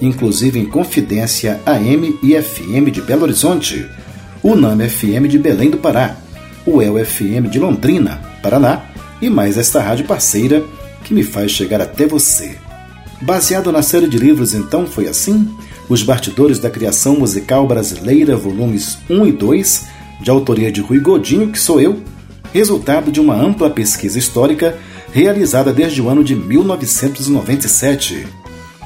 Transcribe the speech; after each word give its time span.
inclusive 0.00 0.58
em 0.58 0.66
Confidência 0.66 1.60
AM 1.64 2.18
e 2.22 2.40
FM 2.40 2.90
de 2.90 3.00
Belo 3.00 3.22
Horizonte, 3.22 3.86
o 4.42 4.54
NAM 4.54 4.88
FM 4.88 5.26
de 5.28 5.38
Belém 5.38 5.70
do 5.70 5.78
Pará, 5.78 6.16
o 6.66 6.80
El 6.80 7.04
FM 7.04 7.48
de 7.50 7.58
Londrina, 7.58 8.20
Paraná 8.42 8.84
e 9.20 9.28
mais 9.28 9.58
esta 9.58 9.80
rádio 9.80 10.06
parceira 10.06 10.62
que 11.04 11.12
me 11.12 11.22
faz 11.22 11.50
chegar 11.50 11.80
até 11.80 12.06
você. 12.06 12.56
Baseado 13.20 13.70
na 13.70 13.82
série 13.82 14.08
de 14.08 14.18
livros 14.18 14.54
Então 14.54 14.86
Foi 14.86 15.06
Assim, 15.06 15.48
Os 15.88 16.02
Bastidores 16.02 16.58
da 16.58 16.70
Criação 16.70 17.18
Musical 17.18 17.66
Brasileira, 17.66 18.36
volumes 18.36 18.98
1 19.10 19.26
e 19.26 19.32
2, 19.32 19.86
de 20.22 20.30
autoria 20.30 20.72
de 20.72 20.80
Rui 20.80 21.00
Godinho, 21.00 21.50
que 21.50 21.58
sou 21.58 21.80
eu, 21.80 22.00
resultado 22.52 23.12
de 23.12 23.20
uma 23.20 23.34
ampla 23.34 23.68
pesquisa 23.68 24.18
histórica 24.18 24.78
realizada 25.12 25.72
desde 25.72 26.00
o 26.00 26.08
ano 26.08 26.24
de 26.24 26.34
1997. 26.34 28.39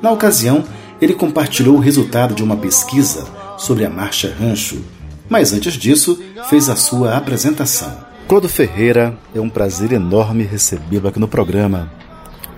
Na 0.00 0.12
ocasião, 0.12 0.62
ele 1.00 1.15
compartilhou 1.15 1.75
o 1.75 1.81
resultado 1.81 2.37
de 2.37 2.44
uma 2.44 2.56
pesquisa 2.56 3.27
sobre 3.59 3.84
a 3.84 3.91
Marcha 3.91 4.32
Rancho, 4.38 4.81
mas 5.28 5.53
antes 5.53 5.72
disso, 5.72 6.22
fez 6.48 6.69
a 6.69 6.77
sua 6.77 7.16
apresentação. 7.16 8.09
Clodo 8.31 8.49
Ferreira, 8.49 9.19
é 9.35 9.41
um 9.41 9.51
prazer 9.51 9.91
enorme 9.91 10.45
recebê-lo 10.45 11.09
aqui 11.09 11.19
no 11.19 11.27
programa. 11.27 11.93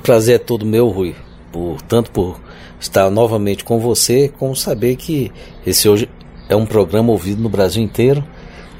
Prazer 0.03 0.34
é 0.34 0.38
todo 0.38 0.66
meu, 0.66 0.87
Rui, 0.91 1.16
por 1.50 1.81
tanto 1.81 2.10
por 2.10 2.38
estar 2.78 3.09
novamente 3.09 3.65
com 3.65 3.81
você, 3.81 4.31
como 4.38 4.55
saber 4.55 4.97
que 4.97 5.32
esse 5.66 5.88
hoje 5.88 6.11
é 6.47 6.55
um 6.55 6.66
programa 6.66 7.11
ouvido 7.11 7.41
no 7.41 7.49
Brasil 7.49 7.82
inteiro 7.82 8.22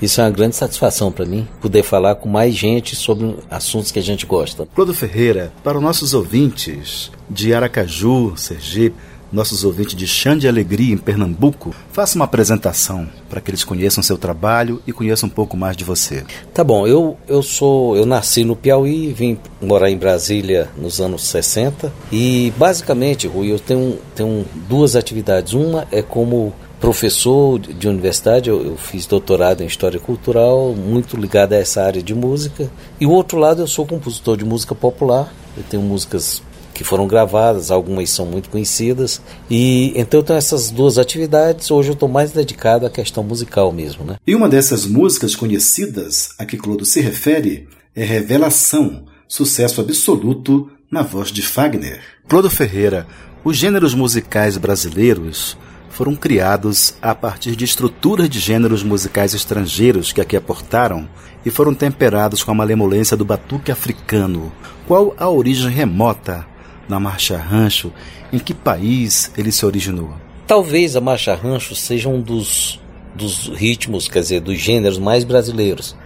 isso 0.02 0.20
é 0.20 0.25
uma 0.25 0.31
grande 0.31 0.56
satisfação 0.56 1.12
para 1.12 1.25
mim, 1.25 1.47
poder 1.60 1.84
falar 1.84 2.16
com 2.16 2.28
mais 2.28 2.56
gente 2.56 2.97
sobre 2.97 3.36
assuntos 3.48 3.92
que 3.92 4.00
a 4.00 4.02
gente 4.02 4.26
gosta. 4.26 4.66
Clodo 4.75 4.92
Ferreira, 4.92 5.52
para 5.62 5.78
os 5.78 5.84
nossos 5.84 6.12
ouvintes 6.12 7.12
de 7.31 7.54
Aracaju, 7.54 8.36
Sergipe, 8.36 8.97
nossos 9.32 9.65
ouvintes 9.65 9.97
de 9.97 10.06
Chã 10.06 10.37
de 10.37 10.47
Alegria, 10.47 10.94
em 10.94 10.98
Pernambuco, 10.98 11.75
faça 11.91 12.16
uma 12.16 12.26
apresentação 12.26 13.09
para 13.31 13.41
que 13.41 13.50
eles 13.50 13.65
conheçam 13.65 14.03
seu 14.03 14.19
trabalho 14.19 14.82
e 14.87 14.93
conheçam 14.93 15.28
um 15.28 15.32
pouco 15.32 15.56
mais 15.56 15.76
de 15.76 15.84
você. 15.84 16.25
Tá 16.53 16.62
bom, 16.62 16.87
eu, 16.87 17.16
eu 17.26 17.43
sou. 17.43 17.97
Eu 17.97 18.04
nasci 18.04 18.44
no 18.44 18.54
Piauí, 18.54 19.12
vim 19.12 19.38
morar 19.60 19.91
em 19.91 19.97
Brasília 19.97 20.69
nos 20.76 21.00
anos 21.00 21.25
60 21.25 21.93
e 22.10 22.53
basicamente, 22.56 23.26
Rui, 23.26 23.50
eu 23.50 23.59
tenho, 23.59 23.98
tenho 24.15 24.44
duas 24.69 24.94
atividades. 24.94 25.54
Uma 25.54 25.87
é 25.91 26.03
como 26.03 26.53
professor 26.82 27.60
de 27.60 27.88
universidade, 27.88 28.50
eu, 28.50 28.60
eu, 28.66 28.76
fiz 28.76 29.06
doutorado 29.06 29.62
em 29.62 29.66
História 29.66 30.00
Cultural, 30.00 30.75
muito 30.75 31.16
ligado 31.16 31.53
a 31.53 31.56
essa 31.56 31.81
área 31.81 32.03
de 32.03 32.12
música. 32.12 32.69
E 33.00 33.06
o 33.06 33.10
outro 33.10 33.38
lado, 33.38 33.62
eu 33.62 33.69
sou 33.69 33.87
compositor 33.87 34.37
de 34.37 34.44
música 34.44 34.75
popular, 34.75 35.32
eu 35.56 35.62
tenho 35.62 35.82
músicas 35.82 36.43
que 36.72 36.84
foram 36.84 37.06
gravadas, 37.06 37.70
algumas 37.70 38.10
são 38.10 38.26
muito 38.26 38.48
conhecidas. 38.48 39.20
E 39.50 39.92
então 39.94 40.20
eu 40.20 40.24
tenho 40.24 40.38
essas 40.38 40.70
duas 40.70 40.98
atividades, 40.98 41.70
hoje 41.70 41.90
eu 41.90 41.94
estou 41.94 42.08
mais 42.08 42.32
dedicado 42.32 42.86
à 42.86 42.90
questão 42.90 43.22
musical 43.22 43.72
mesmo. 43.72 44.04
Né? 44.04 44.16
E 44.26 44.34
uma 44.34 44.48
dessas 44.48 44.86
músicas 44.86 45.36
conhecidas 45.36 46.30
a 46.38 46.44
que 46.44 46.56
Clodo 46.56 46.84
se 46.84 47.00
refere 47.00 47.68
é 47.94 48.04
Revelação, 48.04 49.04
sucesso 49.28 49.80
absoluto 49.80 50.70
na 50.90 51.02
voz 51.02 51.30
de 51.30 51.42
Fagner. 51.42 52.00
Clodo 52.28 52.50
Ferreira, 52.50 53.06
os 53.44 53.56
gêneros 53.56 53.94
musicais 53.94 54.56
brasileiros 54.56 55.56
foram 55.90 56.16
criados 56.16 56.94
a 57.02 57.14
partir 57.14 57.54
de 57.54 57.64
estruturas 57.64 58.28
de 58.28 58.38
gêneros 58.38 58.82
musicais 58.82 59.34
estrangeiros 59.34 60.10
que 60.10 60.22
aqui 60.22 60.36
aportaram 60.36 61.08
e 61.44 61.50
foram 61.50 61.74
temperados 61.74 62.42
com 62.42 62.50
a 62.50 62.54
malemolência 62.54 63.16
do 63.16 63.24
batuque 63.24 63.70
africano. 63.70 64.50
Qual 64.86 65.14
a 65.18 65.28
origem 65.28 65.70
remota 65.70 66.46
na 66.88 66.99
marcha 66.99 67.37
rancho? 67.37 67.93
Em 68.32 68.38
que 68.38 68.55
país 68.55 69.32
ele 69.37 69.52
se 69.52 69.64
originou? 69.64 70.14
Talvez 70.46 70.96
a 70.96 71.00
marcha 71.00 71.34
rancho 71.34 71.75
seja 71.75 72.08
um 72.08 72.20
dos, 72.20 72.81
dos 73.14 73.49
ritmos, 73.49 74.08
quer 74.08 74.20
dizer, 74.20 74.40
dos 74.40 74.58
gêneros 74.58 74.99
mais 74.99 75.25
brasileiros. 75.25 75.96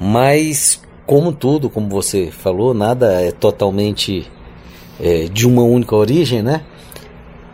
Mas, 0.00 0.82
como 1.06 1.32
tudo, 1.32 1.70
como 1.70 1.88
você 1.88 2.30
falou, 2.30 2.74
nada 2.74 3.20
é 3.20 3.30
totalmente 3.30 4.30
é, 5.00 5.24
de 5.24 5.46
uma 5.46 5.62
única 5.62 5.94
origem, 5.94 6.42
né? 6.42 6.62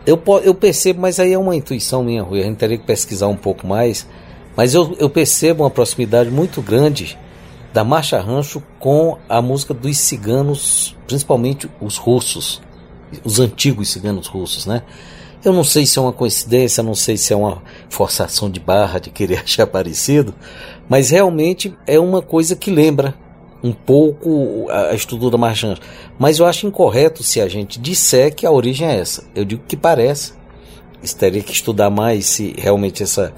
Eu, 0.05 0.21
eu 0.43 0.53
percebo, 0.53 1.01
mas 1.01 1.19
aí 1.19 1.31
é 1.31 1.37
uma 1.37 1.55
intuição 1.55 2.03
minha, 2.03 2.21
Rui. 2.21 2.41
A 2.41 2.43
gente 2.43 2.57
teria 2.57 2.77
que 2.77 2.85
pesquisar 2.85 3.27
um 3.27 3.37
pouco 3.37 3.65
mais. 3.65 4.07
Mas 4.55 4.73
eu, 4.73 4.95
eu 4.99 5.09
percebo 5.09 5.63
uma 5.63 5.69
proximidade 5.69 6.29
muito 6.29 6.61
grande 6.61 7.17
da 7.73 7.83
marcha 7.83 8.21
rancho 8.21 8.61
com 8.79 9.17
a 9.27 9.41
música 9.41 9.73
dos 9.73 9.97
ciganos, 9.97 10.95
principalmente 11.07 11.69
os 11.81 11.97
russos, 11.97 12.61
os 13.23 13.39
antigos 13.39 13.89
ciganos 13.89 14.27
russos, 14.27 14.65
né? 14.67 14.83
Eu 15.43 15.51
não 15.51 15.63
sei 15.63 15.85
se 15.85 15.99
é 15.99 16.01
uma 16.01 16.13
coincidência, 16.13 16.81
não 16.81 16.95
sei 16.95 17.17
se 17.17 17.33
é 17.33 17.35
uma 17.35 17.61
forçação 17.89 18.49
de 18.49 18.59
barra 18.59 18.99
de 18.99 19.09
querer 19.09 19.39
achar 19.43 19.67
parecido, 19.67 20.33
mas 20.87 21.09
realmente 21.09 21.75
é 21.85 21.99
uma 21.99 22.21
coisa 22.21 22.55
que 22.55 22.71
lembra 22.71 23.15
um 23.61 23.73
pouco 23.73 24.67
a 24.69 24.93
estrutura 24.93 25.37
marchante. 25.37 25.81
Mas 26.19 26.37
eu 26.37 26.45
acho 26.45 26.67
incorreto 26.67 27.23
se 27.23 27.41
a 27.41 27.47
gente 27.47 27.79
disser 27.79 28.35
que 28.35 28.45
a 28.45 28.51
origem 28.51 28.87
é 28.87 28.99
essa. 28.99 29.23
Eu 29.33 29.45
digo 29.45 29.63
que 29.67 29.77
parece. 29.77 30.33
teria 31.17 31.41
que 31.41 31.53
estudar 31.53 31.89
mais 31.89 32.25
se 32.25 32.53
realmente 32.57 33.01
essa, 33.01 33.33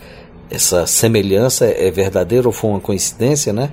essa 0.50 0.86
semelhança 0.88 1.66
é 1.66 1.90
verdadeira 1.92 2.48
ou 2.48 2.52
foi 2.52 2.72
uma 2.72 2.80
coincidência, 2.80 3.54
né? 3.54 3.72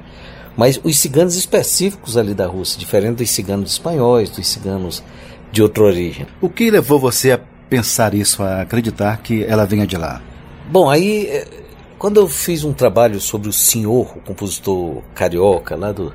Mas 0.56 0.80
os 0.82 0.98
ciganos 0.98 1.36
específicos 1.36 2.16
ali 2.16 2.34
da 2.34 2.46
Rússia, 2.46 2.78
diferente 2.78 3.18
dos 3.18 3.30
ciganos 3.30 3.72
espanhóis, 3.72 4.30
dos 4.30 4.46
ciganos 4.46 5.02
de 5.50 5.62
outra 5.62 5.84
origem. 5.84 6.26
O 6.40 6.48
que 6.48 6.70
levou 6.70 6.98
você 6.98 7.32
a 7.32 7.40
pensar 7.68 8.14
isso, 8.14 8.42
a 8.42 8.62
acreditar 8.62 9.18
que 9.18 9.44
ela 9.44 9.64
venha 9.64 9.86
de 9.86 9.96
lá? 9.96 10.20
Bom, 10.70 10.90
aí 10.90 11.26
eh, 11.26 11.46
quando 11.98 12.18
eu 12.18 12.28
fiz 12.28 12.64
um 12.64 12.72
trabalho 12.72 13.20
sobre 13.20 13.48
o 13.48 13.52
Senhor, 13.52 14.16
o 14.16 14.20
compositor 14.20 15.02
carioca 15.14 15.76
lá 15.76 15.92
do, 15.92 16.12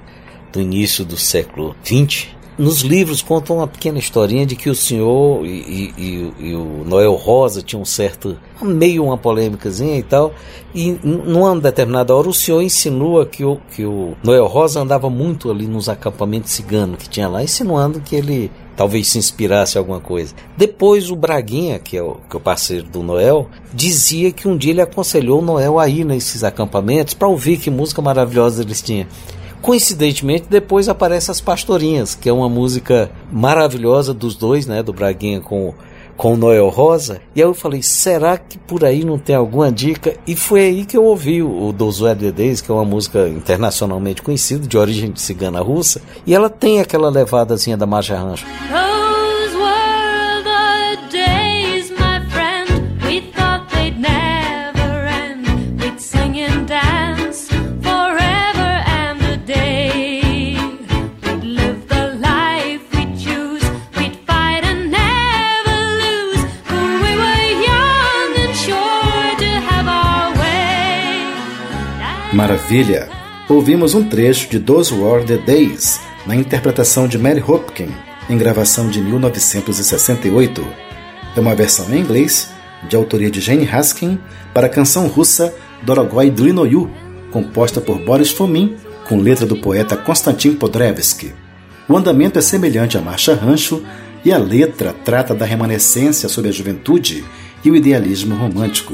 do 0.51 0.61
início 0.61 1.03
do 1.05 1.17
século 1.17 1.75
XX, 1.83 2.27
nos 2.57 2.81
livros 2.81 3.21
contam 3.21 3.57
uma 3.57 3.67
pequena 3.67 3.99
historinha 3.99 4.45
de 4.45 4.55
que 4.55 4.69
o 4.69 4.75
senhor 4.75 5.45
e, 5.45 5.93
e, 5.97 6.33
e, 6.39 6.55
o 6.55 6.83
Noel 6.85 7.13
Rosa 7.13 7.61
tinham 7.61 7.81
um 7.81 7.85
certo, 7.85 8.37
meio 8.61 9.03
uma 9.03 9.17
polêmicazinha 9.17 9.97
e 9.97 10.03
tal, 10.03 10.33
e 10.73 10.97
numa 11.03 11.55
determinada 11.59 12.15
hora 12.15 12.27
o 12.27 12.33
senhor 12.33 12.61
insinua 12.61 13.25
que 13.25 13.45
o, 13.45 13.59
que 13.75 13.85
o 13.85 14.15
Noel 14.23 14.47
Rosa 14.47 14.79
andava 14.79 15.09
muito 15.09 15.51
ali 15.51 15.67
nos 15.67 15.87
acampamentos 15.87 16.51
ciganos 16.51 16.97
que 16.97 17.09
tinha 17.09 17.27
lá, 17.27 17.43
insinuando 17.43 18.01
que 18.01 18.15
ele 18.15 18.51
talvez 18.75 19.07
se 19.07 19.17
inspirasse 19.17 19.77
alguma 19.77 19.99
coisa. 19.99 20.35
Depois 20.55 21.09
o 21.09 21.15
Braguinha, 21.15 21.79
que 21.79 21.97
é 21.97 22.01
o, 22.01 22.17
que 22.29 22.35
é 22.35 22.37
o 22.37 22.39
parceiro 22.39 22.87
do 22.87 23.01
Noel, 23.01 23.49
dizia 23.73 24.31
que 24.31 24.47
um 24.47 24.55
dia 24.55 24.71
ele 24.71 24.81
aconselhou 24.81 25.41
o 25.41 25.45
Noel 25.45 25.79
a 25.79 25.89
ir 25.89 26.05
nesses 26.05 26.43
acampamentos 26.43 27.15
para 27.15 27.27
ouvir 27.27 27.57
que 27.57 27.71
música 27.71 28.01
maravilhosa 28.01 28.61
eles 28.61 28.81
tinham. 28.81 29.07
Coincidentemente, 29.67 30.45
depois 30.49 30.87
aparece 30.87 31.29
As 31.29 31.41
Pastorinhas, 31.41 32.15
que 32.15 32.29
é 32.29 32.31
uma 32.31 32.47
música 32.47 33.11
maravilhosa 33.29 34.13
dos 34.13 34.33
dois, 34.33 34.65
né? 34.65 34.81
Do 34.81 34.93
Braguinha 34.93 35.41
com, 35.41 35.73
com 36.15 36.37
Noel 36.37 36.69
Rosa. 36.69 37.19
E 37.35 37.41
aí 37.41 37.47
eu 37.49 37.53
falei, 37.53 37.83
será 37.83 38.37
que 38.37 38.57
por 38.57 38.85
aí 38.85 39.03
não 39.03 39.19
tem 39.19 39.35
alguma 39.35 39.69
dica? 39.69 40.15
E 40.25 40.37
foi 40.37 40.61
aí 40.61 40.85
que 40.85 40.95
eu 40.95 41.03
ouvi 41.03 41.43
o, 41.43 41.67
o 41.67 41.73
Dos 41.73 41.99
Days, 42.33 42.61
que 42.61 42.71
é 42.71 42.73
uma 42.73 42.85
música 42.85 43.27
internacionalmente 43.27 44.21
conhecida, 44.21 44.65
de 44.65 44.77
origem 44.77 45.11
de 45.11 45.19
cigana 45.19 45.59
russa. 45.59 46.01
E 46.25 46.33
ela 46.33 46.49
tem 46.49 46.79
aquela 46.79 47.09
levadazinha 47.09 47.75
da 47.75 47.85
marcha 47.85 48.17
rancho. 48.17 48.45
Maravilha! 72.37 73.09
Ouvimos 73.49 73.95
um 73.95 74.07
trecho 74.07 74.47
de 74.47 74.59
Those 74.59 74.93
Were 74.93 75.25
the 75.25 75.37
Days, 75.37 75.99
na 76.27 76.35
interpretação 76.35 77.07
de 77.07 77.17
Mary 77.17 77.41
Hopkin, 77.41 77.89
em 78.29 78.37
gravação 78.37 78.91
de 78.91 79.01
1968. 79.01 80.63
É 81.35 81.39
uma 81.39 81.55
versão 81.55 81.91
em 81.91 81.99
inglês, 81.99 82.51
de 82.87 82.95
autoria 82.95 83.31
de 83.31 83.41
Jane 83.41 83.67
Haskin, 83.67 84.19
para 84.53 84.67
a 84.67 84.69
canção 84.69 85.07
russa 85.07 85.51
Dorogoy 85.81 86.29
Dlinoyu, 86.29 86.91
composta 87.31 87.81
por 87.81 87.97
Boris 87.97 88.29
Fomin, 88.29 88.75
com 89.09 89.17
letra 89.19 89.47
do 89.47 89.57
poeta 89.57 89.97
Konstantin 89.97 90.53
Podrevsky. 90.53 91.33
O 91.89 91.97
andamento 91.97 92.37
é 92.37 92.41
semelhante 92.43 92.99
à 92.99 93.01
marcha 93.01 93.33
rancho 93.33 93.83
e 94.23 94.31
a 94.31 94.37
letra 94.37 94.93
trata 94.93 95.33
da 95.33 95.43
remanescência 95.43 96.29
sobre 96.29 96.51
a 96.51 96.53
juventude 96.53 97.25
e 97.65 97.71
o 97.71 97.75
idealismo 97.75 98.35
romântico. 98.35 98.93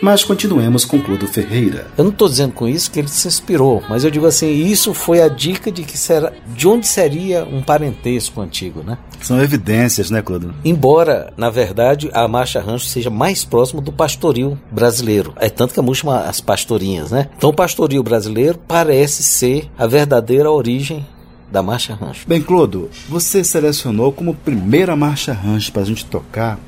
Mas 0.00 0.22
continuemos 0.22 0.84
com 0.84 1.00
Clodo 1.02 1.26
Ferreira. 1.26 1.88
Eu 1.96 2.04
não 2.04 2.12
estou 2.12 2.28
dizendo 2.28 2.52
com 2.52 2.68
isso 2.68 2.90
que 2.90 3.00
ele 3.00 3.08
se 3.08 3.26
inspirou, 3.26 3.82
mas 3.88 4.04
eu 4.04 4.10
digo 4.10 4.26
assim, 4.26 4.48
isso 4.48 4.94
foi 4.94 5.20
a 5.20 5.28
dica 5.28 5.72
de 5.72 5.82
que 5.82 5.98
será, 5.98 6.32
de 6.54 6.68
onde 6.68 6.86
seria 6.86 7.44
um 7.44 7.60
parentesco 7.62 8.40
antigo, 8.40 8.82
né? 8.82 8.96
São 9.20 9.42
evidências, 9.42 10.10
né, 10.10 10.22
Clodo? 10.22 10.54
Embora, 10.64 11.32
na 11.36 11.50
verdade, 11.50 12.08
a 12.12 12.28
marcha 12.28 12.60
rancho 12.60 12.86
seja 12.86 13.10
mais 13.10 13.44
próximo 13.44 13.80
do 13.80 13.92
pastoril 13.92 14.56
brasileiro. 14.70 15.32
É 15.36 15.48
tanto 15.48 15.74
que 15.74 15.80
a 15.80 15.82
música 15.82 16.08
chama 16.08 16.20
as 16.20 16.40
pastorinhas, 16.40 17.10
né? 17.10 17.28
Então, 17.36 17.50
o 17.50 17.54
pastoril 17.54 18.02
brasileiro 18.02 18.58
parece 18.68 19.24
ser 19.24 19.68
a 19.76 19.86
verdadeira 19.86 20.50
origem 20.50 21.04
da 21.50 21.62
Marcha 21.62 21.94
Rancho. 21.94 22.28
Bem, 22.28 22.42
Clodo, 22.42 22.90
você 23.08 23.42
selecionou 23.42 24.12
como 24.12 24.34
primeira 24.34 24.94
Marcha 24.94 25.32
Rancho 25.32 25.72
para 25.72 25.82
a 25.82 25.84
gente 25.84 26.04
tocar 26.04 26.58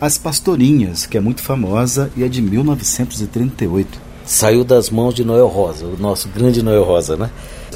as 0.00 0.16
Pastorinhas, 0.16 1.06
que 1.06 1.16
é 1.16 1.20
muito 1.20 1.42
famosa 1.42 2.10
e 2.16 2.22
é 2.22 2.28
de 2.28 2.40
1938. 2.40 4.08
Saiu 4.24 4.62
das 4.62 4.90
mãos 4.90 5.14
de 5.14 5.24
Noel 5.24 5.46
Rosa, 5.46 5.86
o 5.86 5.96
nosso 5.96 6.28
grande 6.28 6.62
Noel 6.62 6.84
Rosa, 6.84 7.16
né? 7.16 7.30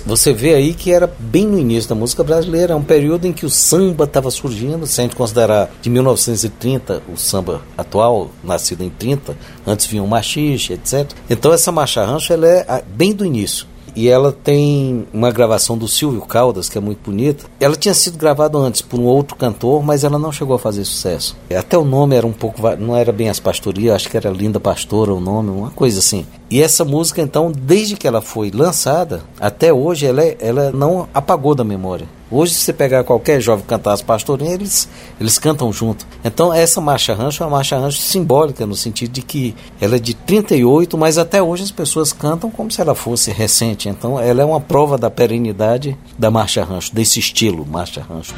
Você 0.04 0.32
vê 0.32 0.54
aí 0.54 0.74
que 0.74 0.92
era 0.92 1.10
bem 1.18 1.46
no 1.46 1.58
início 1.58 1.88
da 1.88 1.94
música 1.94 2.22
brasileira, 2.24 2.72
é 2.72 2.76
um 2.76 2.82
período 2.82 3.26
em 3.26 3.32
que 3.32 3.46
o 3.46 3.50
samba 3.50 4.04
estava 4.04 4.30
surgindo, 4.30 4.86
se 4.86 5.00
a 5.00 5.04
gente 5.04 5.16
considerar 5.16 5.70
de 5.80 5.88
1930 5.88 7.02
o 7.08 7.16
samba 7.16 7.62
atual, 7.78 8.30
nascido 8.42 8.82
em 8.82 8.90
30, 8.90 9.36
antes 9.66 9.86
vinha 9.86 10.02
o 10.02 10.08
machixe, 10.08 10.72
etc. 10.72 11.10
Então 11.30 11.52
essa 11.52 11.70
marcha 11.70 12.04
rancho 12.04 12.32
ela 12.32 12.46
é 12.46 12.84
bem 12.94 13.12
do 13.12 13.24
início 13.24 13.71
e 13.94 14.08
ela 14.08 14.32
tem 14.32 15.06
uma 15.12 15.30
gravação 15.30 15.76
do 15.76 15.88
Silvio 15.88 16.22
Caldas, 16.22 16.68
que 16.68 16.78
é 16.78 16.80
muito 16.80 17.10
bonita. 17.10 17.44
Ela 17.60 17.76
tinha 17.76 17.94
sido 17.94 18.18
gravada 18.18 18.58
antes 18.58 18.82
por 18.82 18.98
um 18.98 19.04
outro 19.04 19.36
cantor, 19.36 19.82
mas 19.82 20.04
ela 20.04 20.18
não 20.18 20.32
chegou 20.32 20.56
a 20.56 20.58
fazer 20.58 20.84
sucesso. 20.84 21.36
Até 21.56 21.76
o 21.76 21.84
nome 21.84 22.16
era 22.16 22.26
um 22.26 22.32
pouco. 22.32 22.60
não 22.78 22.96
era 22.96 23.12
bem 23.12 23.28
as 23.28 23.40
pastorias, 23.40 23.96
acho 23.96 24.08
que 24.08 24.16
era 24.16 24.30
Linda 24.30 24.60
Pastora 24.60 25.12
o 25.12 25.20
nome, 25.20 25.50
uma 25.50 25.70
coisa 25.70 25.98
assim. 25.98 26.26
E 26.50 26.62
essa 26.62 26.84
música, 26.84 27.22
então, 27.22 27.50
desde 27.50 27.96
que 27.96 28.06
ela 28.06 28.20
foi 28.20 28.50
lançada, 28.50 29.22
até 29.40 29.72
hoje, 29.72 30.06
ela, 30.06 30.22
é, 30.22 30.36
ela 30.38 30.70
não 30.70 31.08
apagou 31.14 31.54
da 31.54 31.64
memória. 31.64 32.06
Hoje, 32.32 32.54
se 32.54 32.60
você 32.60 32.72
pegar 32.72 33.04
qualquer 33.04 33.40
jovem 33.40 33.64
cantar 33.66 33.92
as 33.92 34.00
pastorinhas, 34.00 34.54
eles, 34.54 34.88
eles 35.20 35.38
cantam 35.38 35.70
junto. 35.72 36.06
Então, 36.24 36.52
essa 36.52 36.80
marcha 36.80 37.14
rancho 37.14 37.42
é 37.42 37.46
uma 37.46 37.56
marcha 37.58 37.78
rancho 37.78 37.98
simbólica, 37.98 38.64
no 38.64 38.74
sentido 38.74 39.12
de 39.12 39.20
que 39.20 39.54
ela 39.80 39.96
é 39.96 39.98
de 39.98 40.14
38, 40.14 40.96
mas 40.96 41.18
até 41.18 41.42
hoje 41.42 41.64
as 41.64 41.70
pessoas 41.70 42.12
cantam 42.12 42.50
como 42.50 42.70
se 42.70 42.80
ela 42.80 42.94
fosse 42.94 43.30
recente. 43.30 43.88
Então, 43.88 44.18
ela 44.18 44.40
é 44.40 44.44
uma 44.44 44.60
prova 44.60 44.96
da 44.96 45.10
perenidade 45.10 45.96
da 46.18 46.30
marcha 46.30 46.64
rancho, 46.64 46.94
desse 46.94 47.20
estilo 47.20 47.66
marcha 47.66 48.02
rancho. 48.08 48.34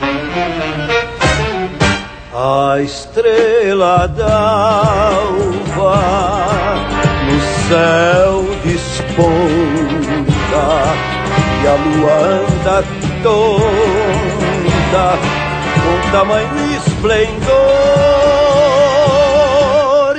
A 2.34 2.81
estrela 2.81 4.08
d'alva 4.08 5.55
céu 7.69 8.44
desponta 8.63 9.15
e 11.63 11.67
a 11.67 11.74
lua 11.74 12.17
anda 12.41 13.14
tonta 13.25 15.19
com 15.83 15.97
tamanho 16.13 16.77
esplendor 16.77 17.49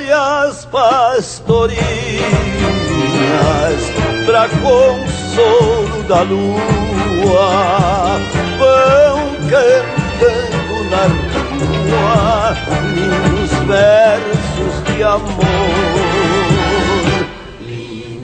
e 0.00 0.10
as 0.10 0.64
pastorinhas 0.64 1.78
pra 4.26 4.48
consolo 4.48 6.02
da 6.08 6.22
lua 6.22 8.18
vão 8.58 9.36
cantando 9.50 10.84
na 10.90 11.06
rua 11.86 12.56
lindos 12.92 13.52
versos 13.68 14.74
de 14.92 15.04
amor. 15.04 15.46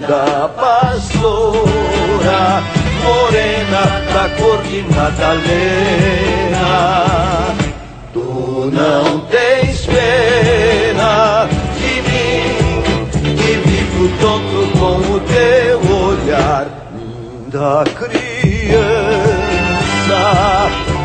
Da 0.08 0.48
pastora 0.48 1.71
morena 3.02 3.82
da 4.12 4.28
cor 4.36 4.62
de 4.62 4.82
Madalena. 4.94 6.66
Tu 8.12 8.70
não 8.72 9.20
tens 9.26 9.86
pena 9.86 11.48
de 11.76 11.94
mim, 12.02 12.82
que 13.36 13.52
vivo 13.68 14.04
tonto 14.20 14.60
com 14.78 14.96
o 15.14 15.20
teu 15.20 15.78
olhar, 16.06 16.66
linda 16.94 17.84
criança. 17.94 18.22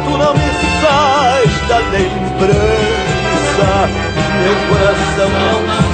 Tu 0.05 0.11
não 0.17 0.33
me 0.33 0.51
sais 0.81 1.53
da 1.67 1.77
lembrança, 1.77 3.69
meu 4.41 4.55
coração 4.69 5.29
não 5.29 5.86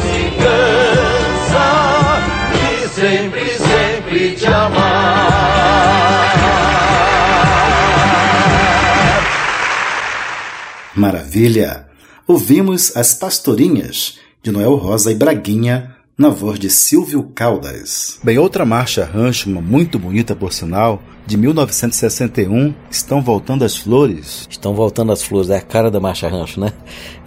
Maravilha! 10.95 11.87
Ouvimos 12.27 12.95
As 12.95 13.15
Pastorinhas, 13.15 14.19
de 14.43 14.51
Noel 14.51 14.75
Rosa 14.75 15.11
e 15.11 15.15
Braguinha, 15.15 15.95
na 16.15 16.29
voz 16.29 16.59
de 16.59 16.69
Silvio 16.69 17.23
Caldas. 17.33 18.19
Bem, 18.23 18.37
outra 18.37 18.63
marcha 18.63 19.03
rancho, 19.03 19.49
uma 19.49 19.59
muito 19.59 19.97
bonita 19.97 20.35
por 20.35 20.53
sinal, 20.53 21.01
de 21.25 21.35
1961, 21.35 22.75
Estão 22.91 23.23
Voltando 23.23 23.65
as 23.65 23.75
Flores. 23.75 24.47
Estão 24.47 24.75
Voltando 24.75 25.11
as 25.11 25.23
Flores, 25.23 25.49
é 25.49 25.57
a 25.57 25.61
cara 25.61 25.89
da 25.89 25.99
marcha 25.99 26.27
rancho, 26.27 26.59
né? 26.59 26.71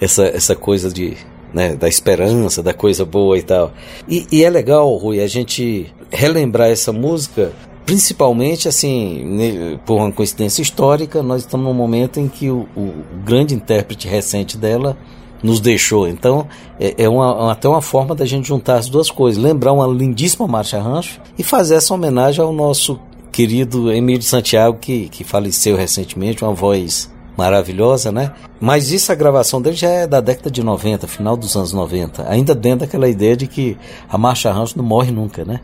Essa, 0.00 0.26
essa 0.26 0.54
coisa 0.54 0.88
de 0.88 1.16
né, 1.52 1.75
da 1.75 1.88
esperança, 1.88 2.62
da 2.62 2.75
coisa 2.75 3.04
boa 3.04 3.37
e 3.37 3.42
tal. 3.42 3.73
E, 4.08 4.26
e, 4.30 4.44
é 4.44 4.50
legal, 4.50 4.94
Rui, 4.96 5.20
a 5.20 5.26
gente 5.26 5.92
relembrar 6.11 6.68
essa 6.68 6.92
música, 6.92 7.52
principalmente 7.87 8.66
assim, 8.69 9.78
por 9.87 9.95
uma 9.95 10.11
coincidência 10.11 10.61
histórica, 10.61 11.23
nós 11.23 11.43
estamos 11.43 11.64
num 11.64 11.73
momento 11.73 12.19
em 12.19 12.26
que 12.26 12.50
o, 12.50 12.66
o 12.76 12.93
grande 13.25 13.55
intérprete 13.55 14.09
recente 14.09 14.59
dela 14.59 14.99
nos 15.40 15.61
deixou. 15.61 16.09
Então, 16.09 16.49
é, 16.81 17.05
é 17.05 17.09
uma, 17.09 17.52
até 17.52 17.69
uma 17.69 17.81
forma 17.81 18.14
da 18.14 18.26
gente 18.26 18.49
juntar 18.49 18.76
as 18.76 18.88
duas 18.88 19.09
coisas, 19.09 19.43
lembrar 19.43 19.73
uma 19.73 19.87
lindíssima 19.87 20.49
marcha 20.49 20.81
rancho 20.81 21.21
e 21.38 21.45
fazer 21.45 21.76
essa 21.76 21.95
homenagem 21.95 22.45
ao 22.45 22.52
nosso 22.52 22.99
querido 23.31 23.93
Emílio 23.93 24.23
Santiago, 24.23 24.78
que, 24.78 25.09
que 25.09 25.23
faleceu 25.23 25.76
recentemente, 25.76 26.43
uma 26.43 26.55
voz 26.55 27.09
maravilhosa, 27.37 28.11
né? 28.11 28.33
Mas 28.59 28.90
isso, 28.90 29.12
a 29.12 29.14
gravação 29.14 29.61
dele 29.62 29.76
já 29.76 29.90
é 29.90 30.07
da 30.07 30.21
década 30.21 30.50
de 30.50 30.62
90, 30.62 31.07
final 31.07 31.37
dos 31.37 31.55
anos 31.55 31.73
90, 31.73 32.28
ainda 32.28 32.55
dentro 32.55 32.81
daquela 32.81 33.09
ideia 33.09 33.37
de 33.37 33.47
que 33.47 33.76
a 34.09 34.19
marcha 34.19 34.50
rancho 34.50 34.76
não 34.76 34.85
morre 34.85 35.12
nunca, 35.12 35.45
né? 35.45 35.61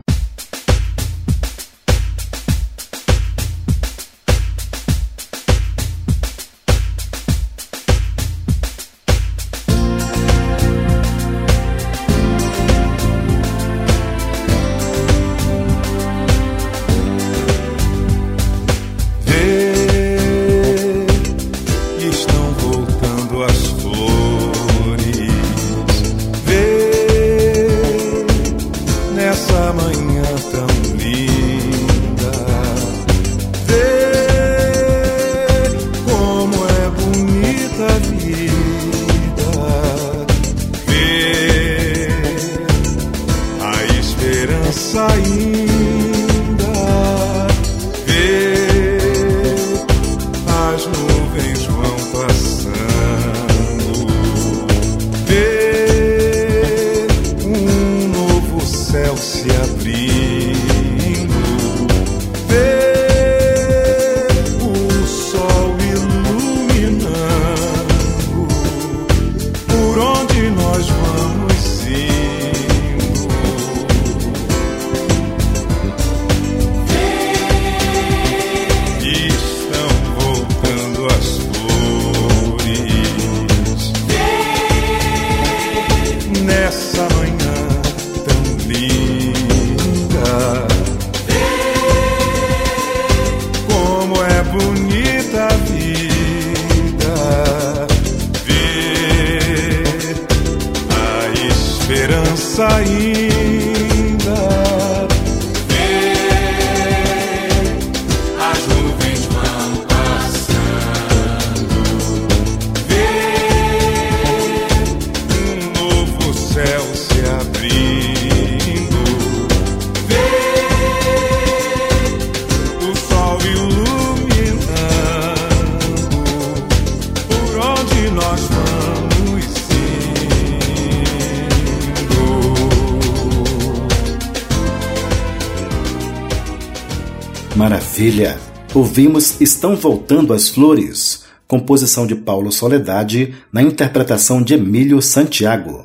Maravilha! 137.62 138.40
Ouvimos 138.74 139.40
Estão 139.40 139.76
Voltando 139.76 140.34
as 140.34 140.48
Flores, 140.48 141.26
composição 141.46 142.08
de 142.08 142.16
Paulo 142.16 142.50
Soledade, 142.50 143.36
na 143.52 143.62
interpretação 143.62 144.42
de 144.42 144.54
Emílio 144.54 145.00
Santiago. 145.00 145.84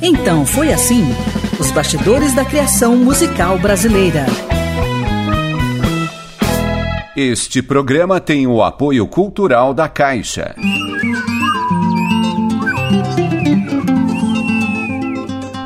Então 0.00 0.46
foi 0.46 0.72
assim: 0.72 1.02
os 1.58 1.72
bastidores 1.72 2.32
da 2.32 2.44
criação 2.44 2.94
musical 2.94 3.58
brasileira. 3.58 4.24
Este 7.16 7.60
programa 7.60 8.20
tem 8.20 8.46
o 8.46 8.62
apoio 8.62 9.08
cultural 9.08 9.74
da 9.74 9.88
Caixa. 9.88 10.54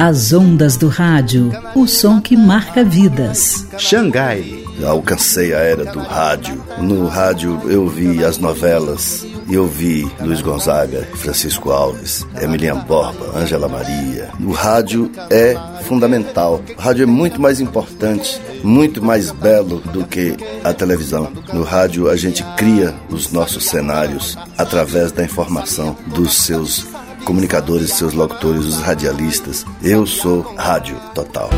As 0.07 0.35
ondas 0.35 0.77
do 0.77 0.89
rádio, 0.89 1.51
o 1.75 1.87
som 1.87 2.21
que 2.21 2.37
marca 2.37 2.85
vidas. 2.85 3.67
Xangai. 3.79 4.63
Alcancei 4.87 5.55
a 5.55 5.61
era 5.61 5.87
do 5.87 5.99
rádio. 5.99 6.63
No 6.77 7.07
rádio 7.07 7.59
eu 7.71 7.89
vi 7.89 8.23
as 8.23 8.37
novelas, 8.37 9.25
eu 9.51 9.67
vi 9.67 10.07
Luiz 10.21 10.43
Gonzaga, 10.43 11.09
Francisco 11.15 11.71
Alves, 11.71 12.27
Emilian 12.39 12.81
Borba, 12.81 13.39
Ângela 13.39 13.67
Maria. 13.67 14.29
O 14.41 14.53
rádio 14.53 15.11
é 15.31 15.57
fundamental. 15.85 16.61
O 16.77 16.81
rádio 16.83 17.05
é 17.05 17.07
muito 17.07 17.41
mais 17.41 17.59
importante, 17.59 18.39
muito 18.63 19.03
mais 19.03 19.31
belo 19.31 19.79
do 19.91 20.05
que 20.05 20.37
a 20.63 20.75
televisão. 20.75 21.33
No 21.51 21.63
rádio 21.63 22.11
a 22.11 22.17
gente 22.17 22.45
cria 22.59 22.95
os 23.09 23.33
nossos 23.33 23.65
cenários 23.65 24.37
através 24.59 25.13
da 25.13 25.25
informação 25.25 25.97
dos 26.15 26.35
seus 26.35 26.94
comunicadores, 27.25 27.95
seus 27.95 28.13
locutores, 28.13 28.67
os 28.67 28.81
radialistas. 28.81 29.65
Eu 29.83 30.07
sou 30.07 30.43
Rádio 30.57 31.01
Total. 31.15 31.51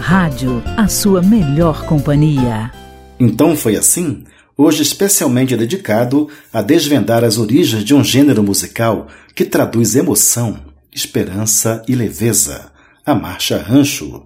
Rádio, 0.00 0.62
a 0.76 0.88
sua 0.88 1.20
melhor 1.20 1.84
companhia. 1.84 2.72
Então 3.20 3.54
foi 3.54 3.76
assim? 3.76 4.24
Hoje 4.56 4.82
especialmente 4.82 5.56
dedicado 5.56 6.28
a 6.50 6.62
desvendar 6.62 7.22
as 7.22 7.36
origens 7.36 7.84
de 7.84 7.94
um 7.94 8.02
gênero 8.02 8.42
musical 8.42 9.08
que 9.34 9.44
traduz 9.44 9.94
emoção, 9.94 10.58
esperança 10.90 11.82
e 11.86 11.94
leveza, 11.94 12.72
a 13.04 13.14
marcha 13.14 13.58
rancho. 13.58 14.24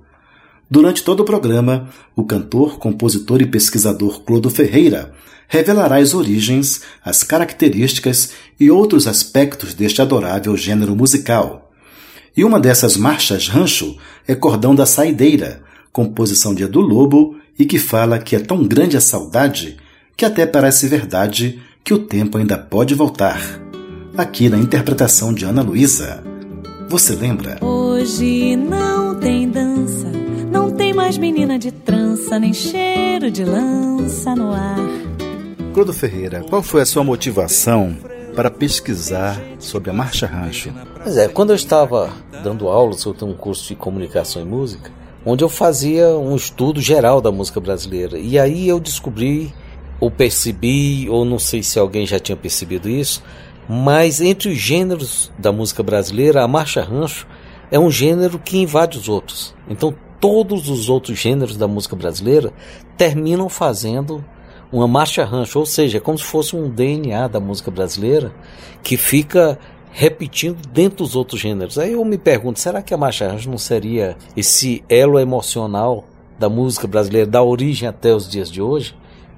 Durante 0.71 1.03
todo 1.03 1.21
o 1.21 1.25
programa, 1.25 1.89
o 2.15 2.25
cantor, 2.25 2.79
compositor 2.79 3.43
e 3.43 3.47
pesquisador 3.47 4.23
Clodo 4.23 4.49
Ferreira 4.49 5.13
revelará 5.51 5.97
as 5.97 6.15
origens, 6.15 6.81
as 7.05 7.25
características 7.25 8.31
e 8.59 8.71
outros 8.71 9.09
aspectos 9.09 9.75
deste 9.75 10.01
adorável 10.01 10.57
gênero 10.57 10.95
musical. 10.95 11.73
E 12.37 12.45
uma 12.45 12.61
dessas 12.61 12.97
marchas 12.97 13.49
rancho 13.49 13.99
é 14.29 14.35
Cordão 14.37 14.77
da 14.77 14.87
Saideira, 14.87 15.61
composição 15.93 16.55
de 16.55 16.63
Edu 16.63 16.81
Lobo 16.81 17.37
e 17.59 17.67
que 17.67 17.81
fala 17.81 18.21
que 18.21 18.37
é 18.37 18.39
tão 18.39 18.65
grande 18.65 18.97
a 18.97 19.01
saudade 19.01 19.77
que 20.17 20.25
até 20.25 20.47
parece 20.47 20.87
verdade 20.87 21.61
que 21.83 21.93
o 21.93 21.99
tempo 21.99 22.39
ainda 22.39 22.57
pode 22.57 22.95
voltar. 22.95 23.41
Aqui 24.17 24.49
na 24.49 24.57
interpretação 24.57 25.35
de 25.35 25.45
Ana 25.45 25.63
Luísa. 25.63 26.23
Você 26.89 27.17
lembra? 27.17 27.59
Hoje 27.61 28.55
não 28.55 29.19
tem 29.19 29.51
dança, 29.51 30.13
não 30.53 30.71
tem 30.71 30.95
mais 30.95 31.19
menina 31.19 31.59
de 31.59 31.73
trança, 31.73 32.39
nem 32.39 32.55
cheiro 32.55 33.33
de 33.33 33.45
lança 33.45 34.35
no 34.37 34.53
ar. 34.53 35.10
Clodo 35.73 35.93
Ferreira, 35.93 36.45
qual 36.49 36.63
foi 36.63 36.83
a 36.83 36.87
sua 36.87 37.05
motivação 37.05 37.97
para 38.35 38.51
pesquisar 38.51 39.41
sobre 39.59 39.91
a 39.91 39.93
Marcha 39.93 40.27
Rancho? 40.27 40.73
Pois 41.03 41.17
é, 41.17 41.29
quando 41.29 41.51
eu 41.51 41.57
estava 41.57 42.11
dando 42.43 42.69
aulas, 42.69 43.05
eu 43.05 43.15
tenho 43.15 43.31
um 43.31 43.37
curso 43.37 43.69
de 43.69 43.77
comunicação 43.77 44.43
e 44.43 44.45
música, 44.45 44.91
onde 45.25 45.45
eu 45.45 45.49
fazia 45.49 46.09
um 46.09 46.35
estudo 46.35 46.81
geral 46.81 47.21
da 47.21 47.31
música 47.31 47.61
brasileira. 47.61 48.19
E 48.19 48.39
aí 48.39 48.69
eu 48.69 48.81
descobri, 48.81 49.55
ou 50.01 50.11
percebi, 50.11 51.09
ou 51.09 51.25
não 51.25 51.39
sei 51.39 51.63
se 51.63 51.79
alguém 51.79 52.05
já 52.05 52.19
tinha 52.19 52.37
percebido 52.37 52.89
isso, 52.89 53.23
Mas 53.73 54.21
entre 54.21 54.49
os 54.49 54.59
gêneros 54.59 55.31
da 55.39 55.53
música 55.53 55.81
brasileira, 55.81 56.43
a 56.43 56.49
marcha 56.49 56.83
rancho 56.83 57.25
é 57.71 57.79
um 57.79 57.89
gênero 57.89 58.37
que 58.37 58.59
invade 58.59 58.99
os 58.99 59.09
outros. 59.09 59.55
Então 59.69 59.95
todos 60.21 60.69
os 60.69 60.89
outros 60.89 61.17
gêneros 61.17 61.57
da 61.57 61.69
música 61.69 61.95
brasileira 61.95 62.53
terminam 62.97 63.49
fazendo 63.49 64.25
uma 64.73 64.87
marcha 64.87 65.25
rancho, 65.25 65.59
ou 65.59 65.67
seja, 65.67 65.99
é 65.99 66.01
como 66.01 66.19
se 66.19 66.25
fosse 66.25 66.55
um 66.55 66.69
DNA 66.69 67.29
da 67.29 67.41
música 67.41 67.71
brasileira 67.71 68.33
que 68.83 68.97
fica 68.97 69.59
repetindo 69.93 70.61
dentro 70.69 70.99
dos 70.99 71.17
outros 71.17 71.41
gêneros. 71.41 71.79
Aí 71.79 71.93
eu 71.93 72.05
me 72.05 72.17
pergunto, 72.17 72.61
será 72.61 72.81
que 72.81 72.95
a 72.95 72.97
marcha 72.97 73.29
rancho 73.29 73.51
não 73.51 73.59
seria 73.59 74.17
esse 74.37 74.85
elo 74.89 75.19
emocional 75.19 76.05
da 76.39 76.49
música 76.49 76.87
brasileira, 76.87 77.27
da 77.27 77.43
origem 77.43 77.89
até 77.89 78.15
os 78.15 78.29
dias 78.29 78.51
de 78.51 78.63
hoje? 78.63 78.95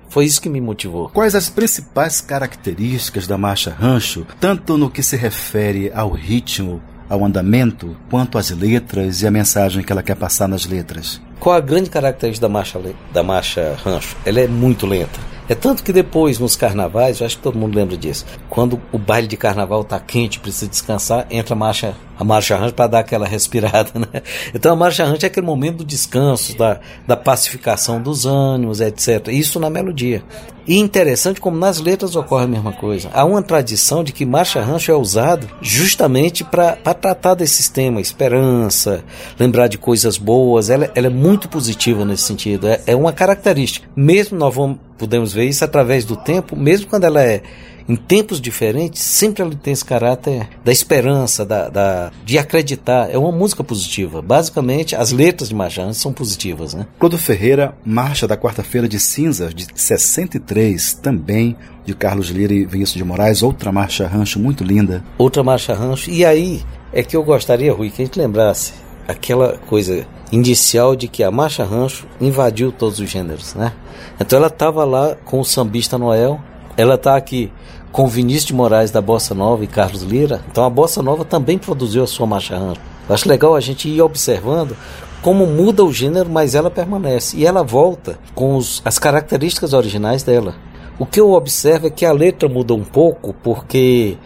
Foi 0.08 0.26
isso 0.26 0.42
que 0.42 0.50
me 0.50 0.60
motivou. 0.60 1.08
Quais 1.08 1.34
as 1.34 1.48
principais 1.48 2.20
características 2.20 3.26
da 3.26 3.38
marcha 3.38 3.70
rancho, 3.70 4.26
tanto 4.38 4.76
no 4.76 4.90
que 4.90 5.02
se 5.02 5.16
refere 5.16 5.90
ao 5.94 6.10
ritmo, 6.10 6.82
ao 7.08 7.24
andamento, 7.24 7.96
quanto 8.10 8.36
às 8.36 8.50
letras 8.50 9.22
e 9.22 9.26
a 9.26 9.30
mensagem 9.30 9.82
que 9.82 9.90
ela 9.90 10.02
quer 10.02 10.16
passar 10.16 10.46
nas 10.46 10.66
letras? 10.66 11.18
Qual 11.42 11.56
a 11.56 11.60
grande 11.60 11.90
característica 11.90 12.46
da 12.46 12.52
marcha, 12.52 12.80
da 13.12 13.22
marcha 13.24 13.76
rancho? 13.84 14.16
Ela 14.24 14.42
é 14.42 14.46
muito 14.46 14.86
lenta. 14.86 15.18
É 15.48 15.56
tanto 15.56 15.82
que 15.82 15.92
depois, 15.92 16.38
nos 16.38 16.54
carnavais, 16.54 17.18
eu 17.18 17.26
acho 17.26 17.36
que 17.36 17.42
todo 17.42 17.58
mundo 17.58 17.74
lembra 17.74 17.96
disso, 17.96 18.24
quando 18.48 18.80
o 18.92 18.96
baile 18.96 19.26
de 19.26 19.36
carnaval 19.36 19.80
está 19.80 19.98
quente, 19.98 20.38
precisa 20.38 20.70
descansar, 20.70 21.26
entra 21.28 21.54
a 21.54 21.58
marcha, 21.58 21.96
a 22.22 22.24
marcha 22.24 22.56
rancho 22.56 22.74
para 22.74 22.86
dar 22.86 22.98
aquela 23.00 23.26
respirada, 23.28 23.90
né? 23.94 24.22
Então 24.54 24.72
a 24.72 24.76
marcha 24.76 25.04
rancho 25.04 25.26
é 25.26 25.28
aquele 25.28 25.44
momento 25.44 25.78
do 25.78 25.84
descanso, 25.84 26.56
da, 26.56 26.80
da 27.06 27.16
pacificação 27.16 28.00
dos 28.00 28.24
ânimos, 28.24 28.80
etc. 28.80 29.28
Isso 29.28 29.60
na 29.60 29.68
melodia. 29.68 30.22
E 30.64 30.78
interessante 30.78 31.40
como 31.40 31.56
nas 31.56 31.80
letras 31.80 32.14
ocorre 32.14 32.44
a 32.44 32.48
mesma 32.48 32.72
coisa. 32.72 33.10
Há 33.12 33.24
uma 33.24 33.42
tradição 33.42 34.04
de 34.04 34.12
que 34.12 34.24
marcha 34.24 34.60
rancho 34.60 34.92
é 34.92 34.94
usado 34.94 35.48
justamente 35.60 36.44
para 36.44 36.76
tratar 36.94 37.34
desses 37.34 37.68
temas, 37.68 38.06
esperança, 38.06 39.02
lembrar 39.38 39.66
de 39.66 39.76
coisas 39.76 40.16
boas. 40.16 40.70
Ela, 40.70 40.88
ela 40.94 41.08
é 41.08 41.10
muito 41.10 41.48
positiva 41.48 42.04
nesse 42.04 42.22
sentido. 42.22 42.68
É, 42.68 42.80
é 42.86 42.94
uma 42.94 43.12
característica. 43.12 43.88
Mesmo 43.96 44.38
nós 44.38 44.54
vamos, 44.54 44.78
podemos 44.96 45.32
ver 45.32 45.46
isso 45.46 45.64
através 45.64 46.04
do 46.04 46.14
tempo, 46.14 46.54
mesmo 46.54 46.86
quando 46.86 47.04
ela 47.04 47.20
é 47.20 47.42
em 47.92 47.96
tempos 47.96 48.40
diferentes, 48.40 49.02
sempre 49.02 49.42
ela 49.42 49.54
tem 49.54 49.70
esse 49.70 49.84
caráter 49.84 50.48
da 50.64 50.72
esperança, 50.72 51.44
da, 51.44 51.68
da, 51.68 52.10
de 52.24 52.38
acreditar. 52.38 53.10
É 53.10 53.18
uma 53.18 53.30
música 53.30 53.62
positiva. 53.62 54.22
Basicamente, 54.22 54.96
as 54.96 55.12
letras 55.12 55.50
de 55.50 55.54
Marchand 55.54 55.92
são 55.92 56.10
positivas. 56.10 56.72
Né? 56.72 56.86
Clodo 56.98 57.18
Ferreira, 57.18 57.74
Marcha 57.84 58.26
da 58.26 58.34
Quarta-feira 58.34 58.88
de 58.88 58.98
Cinzas, 58.98 59.54
de 59.54 59.66
63, 59.74 60.94
também 60.94 61.54
de 61.84 61.92
Carlos 61.94 62.30
Lira 62.30 62.54
e 62.54 62.64
Vinícius 62.64 62.96
de 62.96 63.04
Moraes, 63.04 63.42
outra 63.42 63.70
marcha 63.70 64.06
rancho 64.06 64.38
muito 64.38 64.64
linda. 64.64 65.04
Outra 65.18 65.42
marcha 65.42 65.74
rancho. 65.74 66.10
E 66.10 66.24
aí 66.24 66.62
é 66.94 67.02
que 67.02 67.14
eu 67.14 67.22
gostaria, 67.22 67.74
Rui, 67.74 67.90
que 67.90 68.00
a 68.00 68.04
gente 68.06 68.18
lembrasse 68.18 68.72
aquela 69.06 69.58
coisa 69.66 70.06
inicial 70.30 70.96
de 70.96 71.08
que 71.08 71.22
a 71.22 71.30
marcha 71.30 71.62
rancho 71.62 72.06
invadiu 72.18 72.72
todos 72.72 73.00
os 73.00 73.10
gêneros, 73.10 73.54
né? 73.54 73.74
Então 74.18 74.38
ela 74.38 74.48
estava 74.48 74.82
lá 74.84 75.14
com 75.26 75.40
o 75.40 75.44
sambista 75.44 75.98
Noel, 75.98 76.40
ela 76.76 76.94
está 76.94 77.16
aqui 77.16 77.52
com 77.92 78.08
Vinícius 78.08 78.46
de 78.46 78.54
Moraes 78.54 78.90
da 78.90 79.02
Bossa 79.02 79.34
Nova 79.34 79.62
e 79.62 79.66
Carlos 79.66 80.02
Lira. 80.02 80.40
Então 80.50 80.64
a 80.64 80.70
Bossa 80.70 81.02
Nova 81.02 81.24
também 81.24 81.58
produziu 81.58 82.02
a 82.02 82.06
sua 82.06 82.26
marcha 82.26 82.56
rancho. 82.58 82.80
Acho 83.08 83.28
legal 83.28 83.54
a 83.54 83.60
gente 83.60 83.88
ir 83.88 84.00
observando 84.00 84.74
como 85.20 85.46
muda 85.46 85.84
o 85.84 85.92
gênero, 85.92 86.28
mas 86.30 86.54
ela 86.54 86.70
permanece. 86.70 87.36
E 87.36 87.46
ela 87.46 87.62
volta 87.62 88.18
com 88.34 88.56
os, 88.56 88.80
as 88.84 88.98
características 88.98 89.72
originais 89.72 90.22
dela. 90.22 90.54
O 90.98 91.06
que 91.06 91.20
eu 91.20 91.32
observo 91.32 91.86
é 91.86 91.90
que 91.90 92.06
a 92.06 92.12
letra 92.12 92.48
muda 92.48 92.74
um 92.74 92.84
pouco, 92.84 93.34
porque 93.42 94.16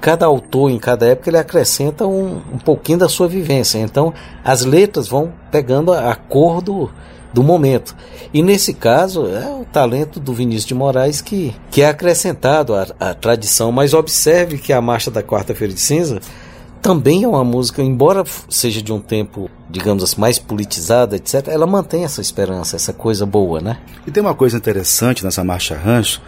cada 0.00 0.26
autor, 0.26 0.70
em 0.70 0.78
cada 0.78 1.06
época, 1.06 1.30
ele 1.30 1.38
acrescenta 1.38 2.06
um, 2.06 2.40
um 2.52 2.58
pouquinho 2.58 2.98
da 2.98 3.08
sua 3.08 3.26
vivência. 3.28 3.78
Então, 3.78 4.12
as 4.44 4.64
letras 4.64 5.08
vão 5.08 5.32
pegando 5.50 5.92
a, 5.92 6.10
a 6.10 6.14
cor 6.14 6.60
do, 6.60 6.90
do 7.34 7.42
momento. 7.42 7.94
E 8.32 8.40
nesse 8.40 8.72
caso, 8.72 9.26
é 9.26 9.52
o 9.52 9.64
talento 9.64 10.20
do 10.20 10.32
Vinícius 10.32 10.64
de 10.64 10.74
Moraes 10.74 11.20
que, 11.20 11.54
que 11.70 11.82
é 11.82 11.88
acrescentado 11.88 12.74
à, 12.74 12.86
à 13.00 13.12
tradição. 13.12 13.72
Mas 13.72 13.92
observe 13.92 14.56
que 14.56 14.72
a 14.72 14.80
Marcha 14.80 15.10
da 15.10 15.22
Quarta-feira 15.22 15.74
de 15.74 15.80
Cinza 15.80 16.20
também 16.80 17.24
é 17.24 17.28
uma 17.28 17.42
música, 17.42 17.82
embora 17.82 18.22
seja 18.48 18.80
de 18.80 18.92
um 18.92 19.00
tempo, 19.00 19.50
digamos 19.68 20.04
assim, 20.04 20.20
mais 20.20 20.38
politizada, 20.38 21.16
etc., 21.16 21.48
ela 21.48 21.66
mantém 21.66 22.04
essa 22.04 22.20
esperança, 22.20 22.76
essa 22.76 22.92
coisa 22.92 23.26
boa, 23.26 23.60
né? 23.60 23.78
E 24.06 24.10
tem 24.10 24.22
uma 24.22 24.34
coisa 24.34 24.56
interessante 24.56 25.24
nessa 25.24 25.42
Marcha 25.42 25.74
Rancho, 25.74 26.20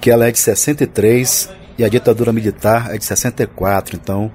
que 0.00 0.10
ela 0.10 0.26
é 0.26 0.32
de 0.32 0.38
63 0.38 1.50
e 1.76 1.84
a 1.84 1.88
ditadura 1.88 2.32
militar 2.32 2.92
é 2.92 2.98
de 2.98 3.04
64, 3.04 3.96
então 3.96 4.32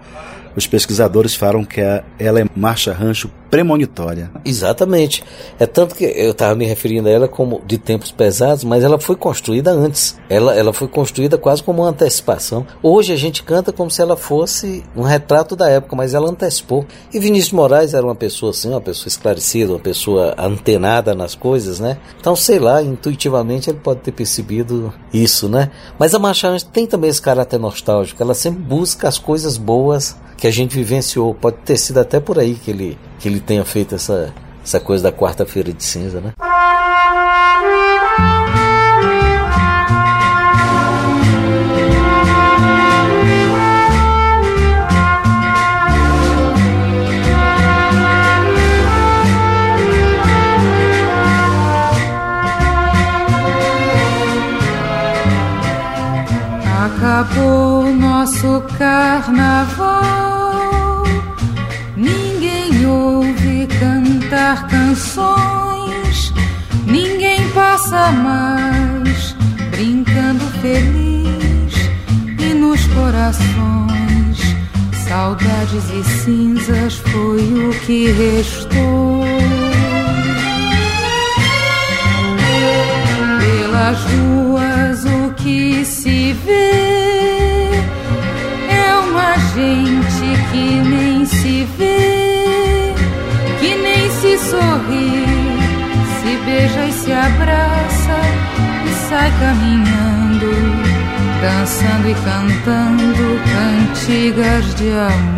os 0.56 0.68
pesquisadores 0.68 1.36
falam 1.36 1.66
que 1.66 1.82
ela 2.20 2.40
é 2.40 2.46
marcha 2.56 2.94
rancho 2.94 3.30
premonitória. 3.54 4.32
Exatamente. 4.44 5.24
É 5.60 5.68
tanto 5.68 5.94
que 5.94 6.04
eu 6.04 6.32
estava 6.32 6.56
me 6.56 6.66
referindo 6.66 7.08
a 7.08 7.12
ela 7.12 7.28
como 7.28 7.62
de 7.68 7.78
tempos 7.78 8.10
pesados, 8.10 8.64
mas 8.64 8.84
ela 8.84 8.98
foi 9.00 9.16
construída 9.16 9.70
antes. 9.70 10.18
Ela, 10.28 10.56
ela 10.56 10.74
foi 10.74 10.88
construída 10.88 11.38
quase 11.38 11.62
como 11.62 11.84
uma 11.84 11.90
antecipação. 11.90 12.66
Hoje 12.82 13.14
a 13.14 13.16
gente 13.16 13.44
canta 13.44 13.72
como 13.72 13.92
se 13.92 14.02
ela 14.02 14.18
fosse 14.18 14.84
um 14.96 15.04
retrato 15.04 15.56
da 15.56 15.70
época, 15.70 15.96
mas 15.96 16.16
ela 16.16 16.32
antecipou. 16.32 16.84
E 17.14 17.20
Vinícius 17.20 17.52
Moraes 17.52 17.94
era 17.94 18.04
uma 18.04 18.16
pessoa 18.16 18.50
assim, 18.50 18.70
uma 18.70 18.82
pessoa 18.82 19.08
esclarecida, 19.08 19.72
uma 19.72 19.80
pessoa 19.80 20.34
antenada 20.36 21.14
nas 21.14 21.36
coisas, 21.36 21.80
né? 21.80 22.00
Então, 22.20 22.36
sei 22.36 22.58
lá, 22.58 22.82
intuitivamente 22.82 23.70
ele 23.70 23.78
pode 23.78 24.00
ter 24.00 24.14
percebido 24.14 24.92
isso, 25.14 25.48
né? 25.48 25.70
Mas 26.00 26.16
a 26.16 26.18
Marcha 26.18 26.58
tem 26.74 26.88
também 26.88 27.12
esse 27.12 27.22
caráter 27.22 27.60
nostálgico. 27.60 28.24
Ela 28.24 28.34
sempre 28.34 28.64
busca 28.64 29.08
as 29.08 29.20
coisas 29.20 29.58
boas 29.58 30.16
que 30.44 30.48
a 30.48 30.52
gente 30.52 30.76
vivenciou. 30.76 31.34
Pode 31.34 31.58
ter 31.64 31.78
sido 31.78 32.00
até 32.00 32.20
por 32.20 32.38
aí 32.38 32.56
que 32.56 32.70
ele, 32.70 32.98
que 33.24 33.30
ele 33.30 33.40
tenha 33.40 33.64
feito 33.64 33.96
essa, 33.96 34.34
essa 34.62 34.82
coisa 34.82 35.04
da 35.04 35.12
quarta-feira 35.18 35.72
de 35.72 35.82
cinza, 35.82 36.20
né? 36.20 36.34
Acabou 56.86 57.86
nosso 57.94 58.62
carnaval, 58.78 60.33
mais 68.14 69.36
brincando 69.72 70.46
feliz 70.62 71.74
e 72.40 72.54
nos 72.54 72.86
corações 72.88 73.74
saudades 75.14 75.84
e 75.92 76.04
cinzas 76.04 76.96
foi 76.96 77.42
o 77.42 77.72
que 77.86 78.12
restou. 78.12 79.24
Pelas 83.40 84.00
ruas 84.06 85.06
o 85.06 85.34
que 85.36 85.86
se 85.86 86.34
vê 86.46 87.70
é 88.70 88.96
uma 89.08 89.38
gente 89.54 90.28
que 90.52 90.82
nem 90.82 91.26
se 91.26 91.68
vê, 91.78 92.94
que 93.60 93.76
nem 93.76 94.10
se 94.10 94.38
sorri, 94.50 95.26
se 96.22 96.38
beija 96.46 96.86
e 96.88 96.92
se 96.92 97.12
abraça 97.12 97.73
sai 99.14 99.32
caminhando, 99.40 100.50
dançando 101.40 102.10
e 102.10 102.16
cantando 102.16 103.40
cantigas 103.54 104.74
de 104.74 104.90
amor. 104.90 105.33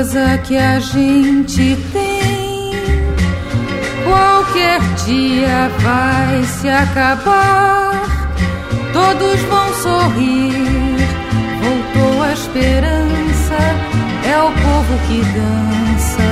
Tristeza 0.00 0.38
que 0.44 0.56
a 0.56 0.80
gente 0.80 1.76
tem 1.92 2.72
qualquer 4.04 4.80
dia 5.04 5.70
vai 5.80 6.42
se 6.44 6.68
acabar. 6.68 7.92
Todos 8.92 9.40
vão 9.42 9.74
sorrir, 9.74 10.96
voltou 11.60 12.22
a 12.22 12.32
esperança. 12.32 13.58
É 14.24 14.38
o 14.38 14.50
povo 14.52 14.98
que 15.06 15.22
dança 15.34 16.30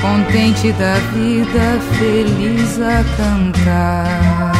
contente 0.00 0.72
da 0.72 0.94
vida, 1.12 1.80
feliz 1.98 2.80
a 2.80 3.04
cantar. 3.16 4.53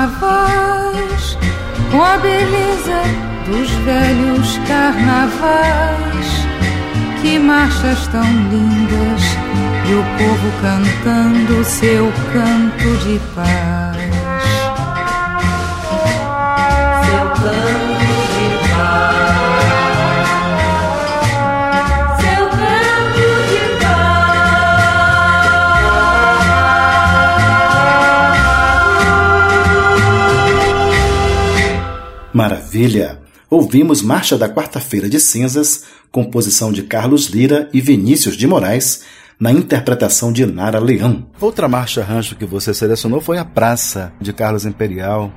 Carnavais 0.00 1.36
com 1.90 2.02
a 2.02 2.16
beleza 2.16 3.02
dos 3.46 3.70
velhos 3.84 4.58
carnavais. 4.66 6.40
Que 7.20 7.38
marchas 7.38 8.06
tão 8.06 8.24
lindas 8.24 9.22
e 9.88 9.94
o 9.94 10.02
povo 10.16 10.50
cantando 10.62 11.64
seu 11.64 12.10
canto 12.32 12.96
de 13.04 13.20
paz. 13.34 13.59
Maravilha! 32.70 33.20
Ouvimos 33.50 34.00
Marcha 34.00 34.38
da 34.38 34.48
Quarta-feira 34.48 35.08
de 35.08 35.18
Cinzas, 35.18 35.86
composição 36.12 36.70
de 36.70 36.84
Carlos 36.84 37.26
Lira 37.26 37.68
e 37.72 37.80
Vinícius 37.80 38.36
de 38.36 38.46
Moraes, 38.46 39.02
na 39.40 39.50
interpretação 39.50 40.32
de 40.32 40.46
Nara 40.46 40.78
Leão. 40.78 41.26
Outra 41.40 41.68
marcha 41.68 42.00
rancho 42.04 42.36
que 42.36 42.46
você 42.46 42.72
selecionou 42.72 43.20
foi 43.20 43.38
a 43.38 43.44
Praça, 43.44 44.12
de 44.20 44.32
Carlos 44.32 44.64
Imperial. 44.66 45.32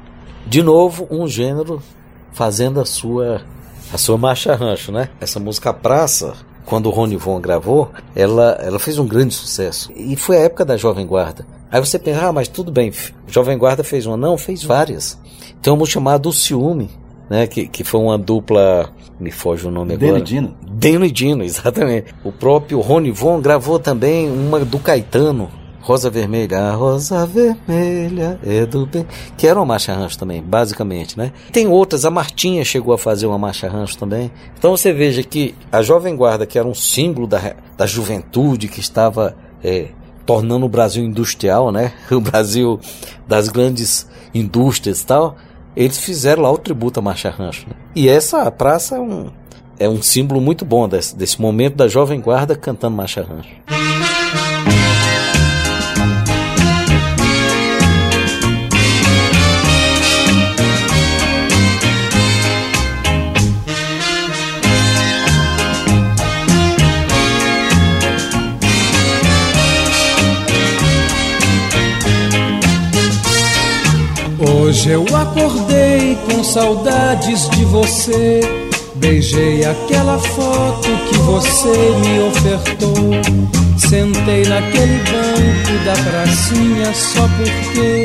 De 0.45 0.61
novo, 0.61 1.07
um 1.09 1.27
gênero 1.27 1.81
fazendo 2.33 2.79
a 2.79 2.85
sua 2.85 3.41
a 3.91 3.97
sua 3.97 4.15
marcha 4.15 4.53
rancho, 4.53 4.91
né? 4.91 5.09
Essa 5.19 5.39
música 5.39 5.73
Praça, 5.73 6.35
quando 6.67 6.85
o 6.85 6.91
Rony 6.91 7.17
Von 7.17 7.41
gravou, 7.41 7.91
ela, 8.15 8.59
ela 8.61 8.77
fez 8.77 8.99
um 8.99 9.07
grande 9.07 9.33
sucesso. 9.33 9.91
E 9.95 10.15
foi 10.15 10.37
a 10.37 10.41
época 10.41 10.63
da 10.63 10.77
Jovem 10.77 11.07
Guarda. 11.07 11.47
Aí 11.71 11.79
você 11.79 11.97
pensa, 11.97 12.27
ah, 12.27 12.31
mas 12.31 12.47
tudo 12.47 12.71
bem, 12.71 12.93
Jovem 13.27 13.57
Guarda 13.57 13.83
fez 13.83 14.05
uma. 14.05 14.15
Não, 14.15 14.37
fez 14.37 14.63
várias. 14.63 15.17
Tem 15.63 15.73
uma 15.73 15.87
chamada 15.87 16.29
O 16.29 16.31
Ciúme, 16.31 16.91
né? 17.29 17.47
Que, 17.47 17.67
que 17.67 17.83
foi 17.83 18.01
uma 18.01 18.17
dupla. 18.17 18.89
Me 19.19 19.31
foge 19.31 19.67
o 19.67 19.71
nome 19.71 19.95
Deno 19.95 20.15
agora. 20.15 20.19
e 20.19 20.23
Dino. 20.23 20.55
Deno 20.69 21.05
e 21.05 21.11
Dino, 21.11 21.43
exatamente. 21.43 22.13
O 22.23 22.31
próprio 22.31 22.79
Rony 22.79 23.11
Von 23.11 23.39
gravou 23.41 23.79
também 23.79 24.29
uma 24.29 24.59
do 24.59 24.79
Caetano, 24.79 25.49
Rosa 25.83 26.09
Vermelha. 26.09 26.59
A 26.59 26.71
Rosa 26.73 27.25
Vermelha 27.25 28.39
é 28.43 28.65
do 28.65 28.85
bem. 28.85 29.05
Que 29.37 29.47
era 29.47 29.59
uma 29.59 29.65
marcha 29.65 29.93
rancho 29.93 30.17
também, 30.17 30.41
basicamente, 30.41 31.17
né? 31.17 31.31
Tem 31.51 31.67
outras, 31.67 32.05
a 32.05 32.09
Martinha 32.09 32.63
chegou 32.65 32.93
a 32.93 32.97
fazer 32.97 33.27
uma 33.27 33.37
marcha 33.37 33.67
rancho 33.67 33.97
também. 33.97 34.31
Então 34.57 34.75
você 34.75 34.91
veja 34.91 35.21
que 35.23 35.53
a 35.71 35.81
Jovem 35.81 36.15
Guarda, 36.15 36.45
que 36.45 36.57
era 36.57 36.67
um 36.67 36.73
símbolo 36.73 37.27
da, 37.27 37.55
da 37.77 37.85
juventude, 37.85 38.67
que 38.67 38.79
estava 38.79 39.35
é, 39.63 39.87
tornando 40.25 40.65
o 40.65 40.69
Brasil 40.69 41.03
industrial, 41.03 41.71
né? 41.71 41.93
O 42.11 42.21
Brasil 42.21 42.79
das 43.27 43.49
grandes 43.49 44.07
indústrias 44.33 45.01
e 45.01 45.05
tal. 45.05 45.35
Eles 45.75 45.97
fizeram 45.97 46.43
lá 46.43 46.51
o 46.51 46.57
tributo 46.57 46.99
à 46.99 47.03
Marcha 47.03 47.29
Rancho. 47.29 47.67
né? 47.67 47.75
E 47.95 48.07
essa 48.07 48.49
praça 48.51 48.95
é 48.95 48.99
um, 48.99 49.31
é 49.79 49.89
um 49.89 50.01
símbolo 50.01 50.39
muito 50.39 50.63
bom 50.65 50.87
desse, 50.87 51.15
desse 51.15 51.41
momento 51.41 51.75
da 51.75 51.87
Jovem 51.87 52.19
Guarda 52.19 52.55
cantando 52.55 52.95
Marcha 52.95 53.21
Rancho. 53.23 53.92
Hoje 74.73 74.89
eu 74.89 75.05
acordei 75.15 76.17
com 76.25 76.43
saudades 76.43 77.47
de 77.51 77.63
você. 77.65 78.39
Beijei 78.95 79.63
aquela 79.63 80.17
foto 80.17 80.89
que 81.07 81.17
você 81.19 81.69
me 82.01 82.19
ofertou. 82.27 83.11
Sentei 83.77 84.43
naquele 84.45 84.97
banco 84.97 85.77
da 85.85 85.93
pracinha 86.09 86.91
só 86.91 87.29
porque 87.37 88.03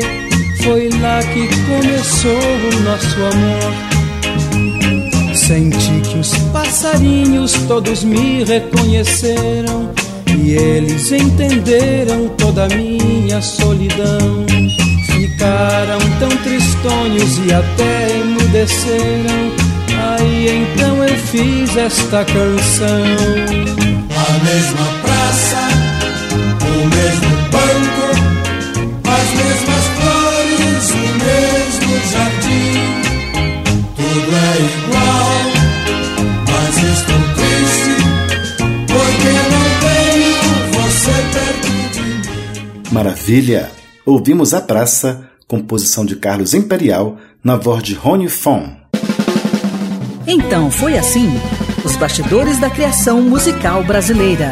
foi 0.61 0.89
lá 1.01 1.19
que 1.23 1.47
começou 1.65 2.39
o 2.39 2.79
nosso 2.83 3.17
amor. 3.33 3.73
Senti 5.33 6.01
que 6.07 6.19
os 6.19 6.37
passarinhos 6.53 7.53
todos 7.67 8.03
me 8.03 8.43
reconheceram 8.43 9.89
e 10.37 10.51
eles 10.51 11.11
entenderam 11.11 12.27
toda 12.37 12.65
a 12.65 12.67
minha 12.67 13.41
solidão. 13.41 14.45
Ficaram 15.29 15.99
tão 16.19 16.29
tristonhos 16.43 17.37
e 17.45 17.53
até 17.53 18.17
emudeceram. 18.19 19.51
Aí 20.17 20.63
então 20.63 21.03
eu 21.03 21.17
fiz 21.17 21.77
esta 21.77 22.25
canção. 22.25 23.03
A 24.09 24.43
mesma 24.43 24.85
praça, 25.01 25.61
o 26.61 26.85
mesmo 26.95 27.29
banco, 27.51 28.07
as 29.07 29.29
mesmas 29.39 29.85
flores, 29.95 30.91
o 30.91 31.07
mesmo 31.23 31.91
jardim. 32.11 32.73
Tudo 33.95 34.29
é 34.35 34.53
igual, 34.65 35.39
mas 36.47 36.75
estou 36.77 37.21
triste 37.35 37.95
porque 38.87 39.31
não 39.51 39.65
tenho 39.79 40.41
você 40.73 41.15
perto 41.33 41.69
de 41.93 42.01
mim. 42.01 42.91
Maravilha! 42.91 43.78
Ouvimos 44.09 44.55
A 44.55 44.59
Praça, 44.59 45.29
composição 45.47 46.03
de 46.03 46.15
Carlos 46.15 46.55
Imperial, 46.55 47.17
na 47.43 47.57
voz 47.57 47.83
de 47.83 47.93
Rony 47.93 48.27
Fon. 48.27 48.67
Então 50.25 50.71
foi 50.71 50.97
assim: 50.97 51.29
os 51.85 51.95
bastidores 51.95 52.59
da 52.59 52.71
criação 52.71 53.21
musical 53.21 53.83
brasileira. 53.83 54.49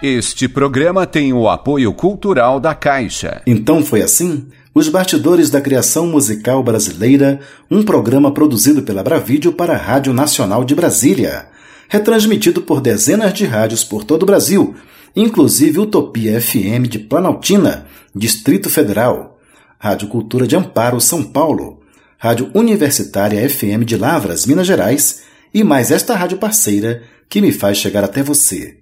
Este 0.00 0.46
programa 0.46 1.08
tem 1.08 1.32
o 1.32 1.48
apoio 1.48 1.92
cultural 1.92 2.60
da 2.60 2.72
Caixa. 2.72 3.42
Então 3.44 3.84
foi 3.84 4.00
assim? 4.00 4.46
Os 4.72 4.88
Bastidores 4.88 5.50
da 5.50 5.60
Criação 5.60 6.06
Musical 6.06 6.62
Brasileira, 6.62 7.40
um 7.68 7.82
programa 7.82 8.32
produzido 8.32 8.82
pela 8.82 9.02
Bravídeo 9.02 9.52
para 9.52 9.74
a 9.74 9.76
Rádio 9.76 10.12
Nacional 10.12 10.64
de 10.64 10.76
Brasília, 10.76 11.48
retransmitido 11.88 12.62
por 12.62 12.80
dezenas 12.80 13.34
de 13.34 13.44
rádios 13.44 13.82
por 13.82 14.04
todo 14.04 14.22
o 14.22 14.26
Brasil, 14.26 14.76
inclusive 15.14 15.80
Utopia 15.80 16.40
FM 16.40 16.88
de 16.88 16.98
Planaltina, 16.98 17.86
Distrito 18.14 18.68
Federal, 18.70 19.38
Rádio 19.78 20.08
Cultura 20.08 20.46
de 20.46 20.56
Amparo, 20.56 21.00
São 21.00 21.22
Paulo, 21.22 21.80
Rádio 22.18 22.50
Universitária 22.54 23.48
FM 23.48 23.84
de 23.84 23.96
Lavras, 23.96 24.44
Minas 24.46 24.66
Gerais, 24.66 25.22
e 25.54 25.64
mais 25.64 25.90
esta 25.90 26.14
rádio 26.14 26.38
parceira 26.38 27.02
que 27.28 27.40
me 27.40 27.50
faz 27.50 27.78
chegar 27.78 28.04
até 28.04 28.22
você. 28.22 28.78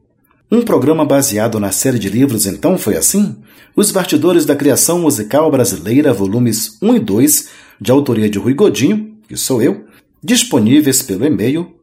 Um 0.51 0.63
programa 0.63 1.05
baseado 1.05 1.61
na 1.61 1.71
série 1.71 1.99
de 1.99 2.09
livros 2.09 2.47
Então 2.47 2.79
Foi 2.79 2.97
Assim? 2.97 3.37
Os 3.77 3.91
Bastidores 3.91 4.45
da 4.45 4.57
Criação 4.57 5.01
Musical 5.01 5.51
Brasileira, 5.51 6.13
volumes 6.13 6.79
1 6.83 6.97
e 6.97 7.01
2, 7.01 7.49
de 7.81 7.93
autoria 7.93 8.29
de 8.29 8.39
Rui 8.39 8.55
Godinho, 8.55 9.15
que 9.29 9.37
sou 9.37 9.63
eu, 9.63 9.85
disponíveis 10.23 11.03
pelo 11.03 11.25
e-mail, 11.25 11.75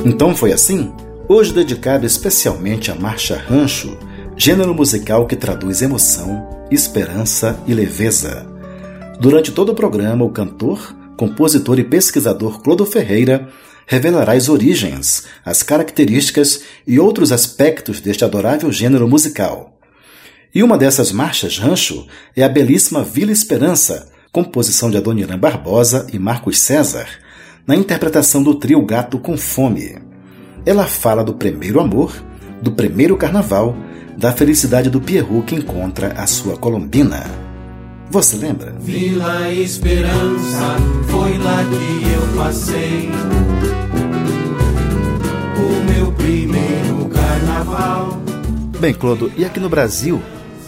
Então 0.03 0.35
foi 0.35 0.51
assim? 0.51 0.91
Hoje 1.29 1.53
dedicado 1.53 2.07
especialmente 2.07 2.91
à 2.91 2.95
marcha 2.95 3.37
rancho, 3.37 3.95
gênero 4.35 4.73
musical 4.73 5.27
que 5.27 5.35
traduz 5.35 5.83
emoção, 5.83 6.65
esperança 6.71 7.61
e 7.67 7.73
leveza. 7.75 8.47
Durante 9.19 9.51
todo 9.51 9.73
o 9.73 9.75
programa, 9.75 10.25
o 10.25 10.31
cantor, 10.31 10.95
compositor 11.15 11.77
e 11.77 11.83
pesquisador 11.83 12.63
Clodo 12.63 12.83
Ferreira 12.85 13.47
revelará 13.85 14.33
as 14.33 14.49
origens, 14.49 15.23
as 15.45 15.63
características 15.63 16.61
e 16.85 16.99
outros 16.99 17.31
aspectos 17.31 17.99
deste 17.99 18.23
adorável 18.23 18.71
gênero 18.71 19.07
musical. 19.07 19.77
E 20.53 20.61
uma 20.61 20.77
dessas 20.77 21.11
marchas 21.11 21.57
rancho 21.57 22.07
é 22.35 22.43
a 22.43 22.49
belíssima 22.49 23.03
Vila 23.03 23.31
Esperança, 23.31 24.11
composição 24.31 24.89
de 24.89 24.97
Adoniran 24.97 25.37
Barbosa 25.37 26.07
e 26.13 26.19
Marcos 26.19 26.59
César, 26.59 27.07
na 27.65 27.75
interpretação 27.75 28.43
do 28.43 28.55
trio 28.55 28.85
Gato 28.85 29.17
com 29.17 29.37
Fome. 29.37 29.97
Ela 30.65 30.85
fala 30.85 31.23
do 31.23 31.33
primeiro 31.33 31.79
amor, 31.79 32.13
do 32.61 32.71
primeiro 32.71 33.17
carnaval, 33.17 33.75
da 34.17 34.31
felicidade 34.31 34.89
do 34.89 35.01
Pierrot 35.01 35.45
que 35.45 35.55
encontra 35.55 36.13
a 36.13 36.27
sua 36.27 36.55
colombina. 36.55 37.52
Você 38.13 38.37
lembra? 38.37 38.71
Vila 38.79 39.51
Esperança, 39.51 40.75
foi 41.09 41.35
lá 41.39 41.63
que 41.63 42.13
eu 42.13 42.37
passei 42.37 43.09
o 45.57 45.91
meu 45.91 46.11
primeiro 46.11 47.09
carnaval. 47.09 48.21
Bem, 48.79 48.93
Clodo, 48.93 49.31
e 49.35 49.43
aqui 49.43 49.59
no 49.59 49.67
Brasil, 49.67 50.21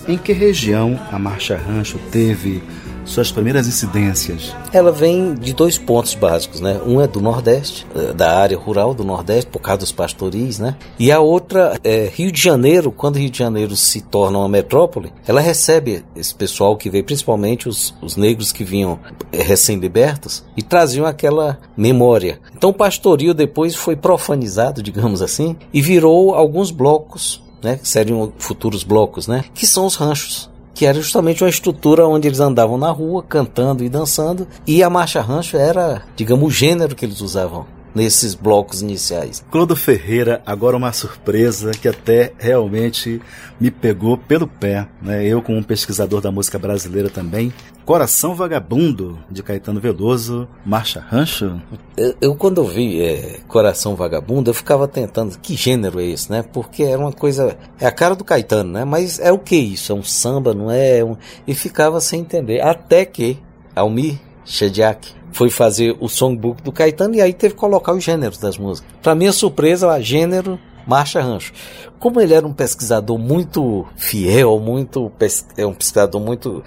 em 0.08 0.18
que 0.18 0.34
região 0.34 1.00
a 1.12 1.20
Marcha 1.20 1.56
Rancho 1.56 2.00
teve 2.12 2.64
suas 3.06 3.32
primeiras 3.32 3.68
incidências? 3.68 4.54
Ela 4.74 4.92
vem 4.92 5.36
de 5.36 5.54
dois 5.54 5.78
pontos 5.78 6.14
básicos, 6.14 6.60
né? 6.60 6.82
Um 6.86 7.00
é 7.00 7.08
do 7.08 7.22
Nordeste, 7.22 7.86
eh, 7.96 8.14
da 8.14 8.38
área 8.38 8.58
rural 8.58 8.94
do 8.94 9.04
Nordeste, 9.04 9.50
por 9.50 9.60
causa 9.60 9.80
dos 9.80 9.92
pastoris, 9.92 10.60
né? 10.60 10.76
E 11.00 11.12
a 11.12 11.20
outra 11.20 11.80
é 11.84 12.12
Rio 12.14 12.32
de 12.32 12.42
Janeiro, 12.42 12.92
quando 12.92 13.18
Rio 13.18 13.30
de 13.30 13.38
Janeiro 13.38 13.76
se 13.76 14.02
torna 14.02 14.40
uma 14.40 14.50
metrópole, 14.50 15.14
ela 15.28 15.40
recebe 15.40 16.04
esse 16.16 16.34
pessoal 16.34 16.76
que 16.76 16.90
veio, 16.90 17.04
principalmente 17.04 17.70
os, 17.70 17.96
os 18.02 18.16
negros 18.18 18.52
que 18.52 18.64
vinham 18.64 19.00
eh, 19.32 19.42
recém-libertos, 19.42 20.44
e 20.58 20.62
traziam 20.62 21.06
aquela 21.06 21.60
memória. 21.78 22.40
Então 22.56 22.72
o 22.72 22.74
pastoril 22.74 23.34
depois 23.34 23.76
foi 23.76 23.96
profanizado, 23.96 24.82
digamos 24.82 25.22
assim, 25.22 25.56
e 25.72 25.82
virou 25.82 26.34
alguns 26.34 26.72
blocos 26.72 27.44
né, 27.62 27.78
que 27.78 27.88
seriam 27.88 28.32
futuros 28.38 28.84
blocos, 28.84 29.28
né, 29.28 29.44
que 29.54 29.66
são 29.66 29.86
os 29.86 29.96
ranchos 29.96 30.50
que 30.76 30.86
era 30.86 31.02
justamente 31.02 31.44
uma 31.44 31.50
estrutura 31.50 32.06
onde 32.06 32.28
eles 32.28 32.42
andavam 32.42 32.78
na 32.78 32.92
rua 32.92 33.24
cantando 33.24 33.84
e 33.84 33.90
dançando, 33.90 34.46
e 34.68 34.84
a 34.84 34.90
marcha 34.90 35.22
rancho 35.22 35.58
era, 35.58 36.04
digamos, 36.16 36.46
o 36.46 36.52
gênero 36.52 36.96
que 36.96 37.06
eles 37.06 37.22
usavam 37.22 37.66
nesses 37.96 38.36
blocos 38.36 38.82
iniciais. 38.82 39.44
Clodo 39.50 39.74
Ferreira, 39.74 40.42
agora 40.46 40.76
uma 40.76 40.92
surpresa 40.92 41.72
que 41.72 41.88
até 41.88 42.34
realmente 42.38 43.22
me 43.58 43.72
pegou 43.72 44.18
pelo 44.18 44.46
pé, 44.46 44.86
né? 45.02 45.26
Eu 45.26 45.42
como 45.42 45.58
um 45.58 45.64
pesquisador 45.64 46.20
da 46.20 46.30
música 46.30 46.60
brasileira 46.60 47.10
também. 47.10 47.54
Coração 47.86 48.34
Vagabundo, 48.34 49.20
de 49.30 49.44
Caetano 49.44 49.80
Veloso, 49.80 50.48
Marcha 50.66 51.00
Rancho. 51.00 51.62
Eu, 51.96 52.16
eu 52.20 52.36
quando 52.36 52.58
ouvi 52.58 53.00
é, 53.00 53.40
Coração 53.48 53.96
Vagabundo, 53.96 54.50
eu 54.50 54.56
ficava 54.56 54.88
tentando, 54.88 55.38
que 55.38 55.56
gênero 55.56 56.00
é 56.00 56.06
esse, 56.06 56.32
né? 56.32 56.42
Porque 56.42 56.82
era 56.82 56.98
uma 56.98 57.14
coisa, 57.14 57.56
é 57.80 57.86
a 57.86 57.92
cara 57.92 58.16
do 58.16 58.24
Caetano, 58.24 58.72
né? 58.72 58.84
Mas 58.84 59.20
é 59.20 59.32
o 59.32 59.38
que 59.38 59.56
isso? 59.56 59.92
É 59.92 59.96
um 59.96 60.02
samba, 60.02 60.52
não 60.52 60.72
é? 60.72 60.98
é 60.98 61.06
um... 61.06 61.16
E 61.46 61.54
ficava 61.54 62.02
sem 62.02 62.22
entender. 62.22 62.60
Até 62.60 63.06
que 63.06 63.38
Almir 63.76 64.20
Shediak 64.44 65.14
foi 65.32 65.52
fazer 65.52 65.96
o 66.00 66.08
songbook 66.08 66.64
do 66.64 66.72
Caetano 66.72 67.14
e 67.14 67.22
aí 67.22 67.34
teve 67.34 67.54
que 67.54 67.60
colocar 67.60 67.94
os 67.94 68.04
gêneros 68.04 68.40
das 68.40 68.58
músicas. 68.58 68.90
Para 69.04 69.14
minha 69.14 69.32
surpresa, 69.32 69.86
lá, 69.86 70.00
gênero 70.00 70.58
Marcha 70.88 71.22
Rancho. 71.22 71.54
Como 72.00 72.20
ele 72.20 72.34
era 72.34 72.48
um 72.48 72.54
pesquisador 72.54 73.20
muito 73.20 73.86
fiel, 73.96 74.60
muito 74.60 75.12
é 75.58 75.66
um 75.68 75.74
pesquisador 75.74 76.22
muito 76.22 76.64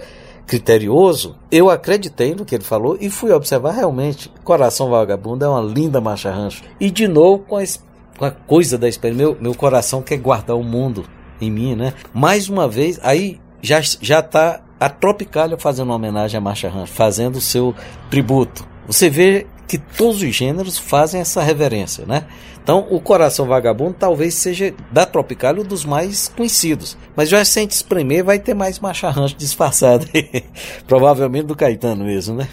criterioso, 0.49 1.37
eu 1.53 1.69
acreditei 1.69 2.35
no 2.35 2.45
que 2.45 2.55
ele 2.55 2.65
falou 2.65 2.97
e 2.99 3.11
fui 3.11 3.31
observar 3.31 3.73
realmente. 3.73 4.33
Coração 4.43 4.89
Vagabundo 4.89 5.45
é 5.45 5.49
uma 5.49 5.61
linda 5.61 6.01
marcha 6.01 6.31
rancho. 6.31 6.63
E 6.81 6.91
de 6.91 7.07
novo 7.07 7.45
com 7.45 7.59
a, 7.59 7.63
com 8.17 8.25
a 8.25 8.31
coisa 8.31 8.79
da 8.79 8.89
experiência, 8.89 9.27
meu, 9.27 9.37
meu 9.39 9.55
coração 9.55 10.01
quer 10.01 10.17
guardar 10.17 10.57
o 10.57 10.65
mundo 10.65 11.05
em 11.39 11.51
mim, 11.51 11.77
né? 11.77 11.93
Mais 12.15 12.49
uma 12.49 12.67
vez, 12.67 12.99
aí 13.03 13.39
já 13.61 13.81
já 14.01 14.23
tá 14.23 14.63
a 14.81 14.89
Tropicália 14.89 15.59
fazendo 15.59 15.89
uma 15.89 15.97
homenagem 15.97 16.39
à 16.39 16.41
Marcha 16.41 16.69
Rancho, 16.69 16.93
fazendo 16.95 17.37
o 17.37 17.41
seu 17.43 17.75
tributo. 18.11 18.67
Você 18.87 19.11
vê 19.11 19.47
que 19.69 19.77
todos 19.79 20.23
os 20.23 20.35
gêneros 20.35 20.79
fazem 20.79 21.21
essa 21.21 21.43
reverência, 21.43 22.07
né? 22.07 22.25
Então, 22.63 22.87
o 22.91 23.01
Coração 23.01 23.47
Vagabundo 23.47 23.97
talvez 23.99 24.35
seja 24.35 24.75
da 24.91 25.07
Tropicália 25.07 25.63
um 25.63 25.65
dos 25.65 25.85
mais 25.85 26.29
conhecidos. 26.29 26.99
Mas 27.15 27.29
já 27.29 27.45
sente 27.45 27.75
espremer, 27.75 28.25
vai 28.25 28.39
ter 28.39 28.55
mais 28.55 28.79
Marcha 28.79 29.09
Rancho 29.09 29.37
disfarçado. 29.37 30.07
Provavelmente 30.87 31.47
do 31.47 31.57
Caetano 31.57 32.05
mesmo, 32.05 32.37
né? 32.37 32.49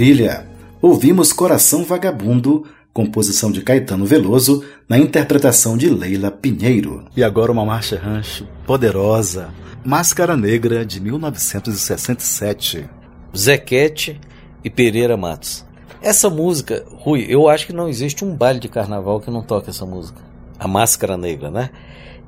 Maravilha! 0.00 0.46
Ouvimos 0.80 1.30
Coração 1.30 1.84
Vagabundo 1.84 2.64
composição 2.90 3.52
de 3.52 3.60
Caetano 3.60 4.06
Veloso, 4.06 4.64
na 4.88 4.96
interpretação 4.96 5.76
de 5.76 5.90
Leila 5.90 6.30
Pinheiro. 6.30 7.04
E 7.14 7.22
agora 7.22 7.52
uma 7.52 7.66
marcha 7.66 7.98
rancho 7.98 8.48
poderosa, 8.66 9.50
Máscara 9.84 10.38
Negra 10.38 10.86
de 10.86 11.02
1967. 11.02 12.88
Zequete 13.36 14.18
e 14.64 14.70
Pereira 14.70 15.18
Matos. 15.18 15.66
Essa 16.00 16.30
música, 16.30 16.82
Rui, 16.90 17.26
eu 17.28 17.46
acho 17.46 17.66
que 17.66 17.72
não 17.74 17.86
existe 17.86 18.24
um 18.24 18.34
baile 18.34 18.58
de 18.58 18.70
carnaval 18.70 19.20
que 19.20 19.30
não 19.30 19.42
toque 19.42 19.68
essa 19.68 19.84
música. 19.84 20.22
A 20.58 20.66
Máscara 20.66 21.18
Negra, 21.18 21.50
né? 21.50 21.68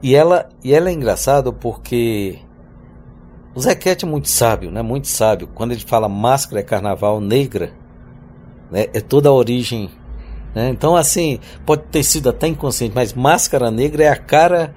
E 0.02 0.14
ela, 0.14 0.46
e 0.62 0.74
ela 0.74 0.90
é 0.90 0.92
engraçada 0.92 1.50
porque 1.50 2.38
o 3.54 3.60
Zequete 3.60 4.04
é 4.04 4.08
muito 4.08 4.28
sábio, 4.28 4.70
né? 4.70 4.80
Muito 4.82 5.08
sábio. 5.08 5.48
Quando 5.54 5.72
ele 5.72 5.80
fala 5.80 6.08
máscara 6.08 6.60
é 6.60 6.62
carnaval 6.64 7.20
negra, 7.20 7.72
né? 8.70 8.86
É 8.94 9.00
toda 9.00 9.28
a 9.28 9.32
origem. 9.32 9.90
Né? 10.54 10.70
Então, 10.70 10.96
assim, 10.96 11.38
pode 11.66 11.82
ter 11.84 12.02
sido 12.02 12.30
até 12.30 12.46
inconsciente, 12.46 12.94
mas 12.94 13.12
máscara 13.12 13.70
negra 13.70 14.04
é 14.04 14.08
a 14.08 14.16
cara, 14.16 14.74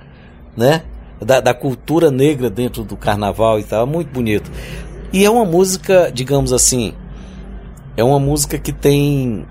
né? 0.55 0.83
Da, 1.21 1.39
da 1.39 1.53
cultura 1.53 2.11
negra 2.11 2.49
dentro 2.49 2.83
do 2.83 2.97
carnaval 2.97 3.59
e 3.59 3.63
tal. 3.63 3.83
É 3.83 3.89
muito 3.89 4.11
bonito. 4.11 4.51
E 5.13 5.23
é 5.23 5.29
uma 5.29 5.45
música, 5.45 6.11
digamos 6.13 6.51
assim, 6.51 6.93
é 7.95 8.03
uma 8.03 8.19
música 8.19 8.57
que 8.57 8.73
tem 8.73 9.45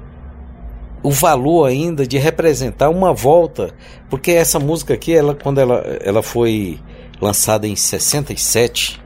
o 1.02 1.10
valor 1.10 1.66
ainda 1.66 2.06
de 2.06 2.18
representar 2.18 2.90
uma 2.90 3.12
volta, 3.12 3.74
porque 4.10 4.32
essa 4.32 4.58
música 4.58 4.94
aqui, 4.94 5.14
ela, 5.14 5.34
quando 5.34 5.60
ela, 5.60 5.76
ela 6.02 6.22
foi 6.22 6.78
lançada 7.20 7.66
em 7.66 7.76
67, 7.76 9.04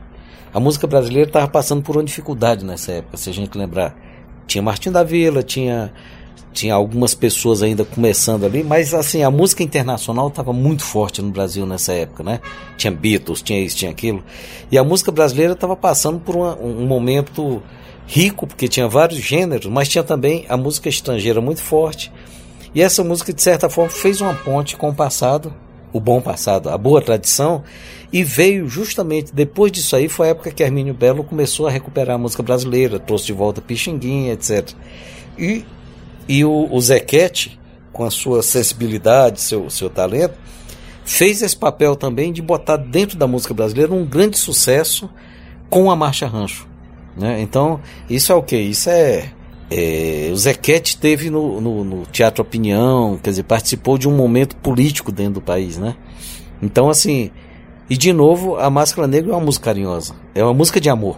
a 0.53 0.59
música 0.59 0.87
brasileira 0.87 1.29
estava 1.29 1.47
passando 1.47 1.81
por 1.81 1.95
uma 1.95 2.03
dificuldade 2.03 2.65
nessa 2.65 2.91
época, 2.93 3.17
se 3.17 3.29
a 3.29 3.33
gente 3.33 3.57
lembrar. 3.57 3.95
Tinha 4.47 4.61
Martim 4.61 4.91
da 4.91 5.03
Vila, 5.03 5.43
tinha, 5.43 5.93
tinha 6.51 6.73
algumas 6.73 7.13
pessoas 7.13 7.61
ainda 7.61 7.85
começando 7.85 8.45
ali, 8.45 8.63
mas 8.63 8.93
assim, 8.93 9.21
a 9.21 9.29
música 9.29 9.61
internacional 9.61 10.27
estava 10.27 10.51
muito 10.51 10.83
forte 10.83 11.21
no 11.21 11.29
Brasil 11.29 11.65
nessa 11.67 11.93
época, 11.93 12.23
né? 12.23 12.39
Tinha 12.75 12.91
Beatles, 12.91 13.43
tinha 13.43 13.61
isso, 13.61 13.75
tinha 13.75 13.91
aquilo. 13.91 14.23
E 14.71 14.77
a 14.77 14.83
música 14.83 15.11
brasileira 15.11 15.53
estava 15.53 15.75
passando 15.75 16.19
por 16.19 16.35
uma, 16.35 16.55
um 16.57 16.87
momento 16.87 17.61
rico, 18.07 18.47
porque 18.47 18.67
tinha 18.67 18.87
vários 18.87 19.19
gêneros, 19.19 19.67
mas 19.67 19.87
tinha 19.87 20.03
também 20.03 20.45
a 20.49 20.57
música 20.57 20.89
estrangeira 20.89 21.39
muito 21.39 21.61
forte. 21.61 22.11
E 22.73 22.81
essa 22.81 23.03
música, 23.03 23.31
de 23.31 23.41
certa 23.41 23.69
forma, 23.69 23.89
fez 23.89 24.19
uma 24.19 24.33
ponte 24.33 24.75
com 24.75 24.89
o 24.89 24.95
passado, 24.95 25.53
o 25.91 25.99
bom 25.99 26.21
passado, 26.21 26.69
a 26.69 26.77
boa 26.77 27.01
tradição, 27.01 27.63
e 28.11 28.23
veio 28.23 28.67
justamente 28.67 29.33
depois 29.33 29.71
disso 29.71 29.95
aí, 29.95 30.07
foi 30.07 30.27
a 30.27 30.29
época 30.31 30.51
que 30.51 30.63
Hermínio 30.63 30.93
Belo 30.93 31.23
começou 31.23 31.67
a 31.67 31.71
recuperar 31.71 32.15
a 32.15 32.19
música 32.19 32.43
brasileira, 32.43 32.99
trouxe 32.99 33.27
de 33.27 33.33
volta 33.33 33.61
Pixinguinha, 33.61 34.33
etc. 34.33 34.71
E, 35.37 35.63
e 36.27 36.43
o, 36.43 36.67
o 36.71 36.81
Zequete, 36.81 37.59
com 37.91 38.03
a 38.03 38.11
sua 38.11 38.41
sensibilidade, 38.41 39.41
seu, 39.41 39.69
seu 39.69 39.89
talento, 39.89 40.35
fez 41.05 41.41
esse 41.41 41.57
papel 41.57 41.95
também 41.95 42.31
de 42.31 42.41
botar 42.41 42.77
dentro 42.77 43.17
da 43.17 43.27
música 43.27 43.53
brasileira 43.53 43.93
um 43.93 44.05
grande 44.05 44.37
sucesso 44.37 45.09
com 45.69 45.89
a 45.89 45.95
Marcha 45.95 46.27
Rancho. 46.27 46.67
Né? 47.17 47.41
Então, 47.41 47.79
isso 48.09 48.31
é 48.31 48.35
o 48.35 48.43
que? 48.43 48.57
Isso 48.57 48.89
é 48.89 49.31
é, 49.71 50.29
o 50.31 50.35
Zequete 50.35 50.97
teve 50.97 51.29
no, 51.29 51.61
no, 51.61 51.83
no, 51.83 52.05
Teatro 52.07 52.41
Opinião, 52.41 53.19
quer 53.21 53.29
dizer, 53.29 53.43
participou 53.43 53.97
de 53.97 54.07
um 54.07 54.15
momento 54.15 54.55
político 54.55 55.11
dentro 55.11 55.35
do 55.35 55.41
país, 55.41 55.77
né? 55.77 55.95
Então, 56.61 56.89
assim, 56.89 57.31
e 57.89 57.95
de 57.95 58.11
novo, 58.11 58.57
a 58.57 58.69
Máscara 58.69 59.07
Negra 59.07 59.31
é 59.31 59.35
uma 59.35 59.45
música 59.45 59.65
carinhosa, 59.65 60.15
é 60.33 60.43
uma 60.43 60.53
música 60.53 60.81
de 60.81 60.89
amor. 60.89 61.17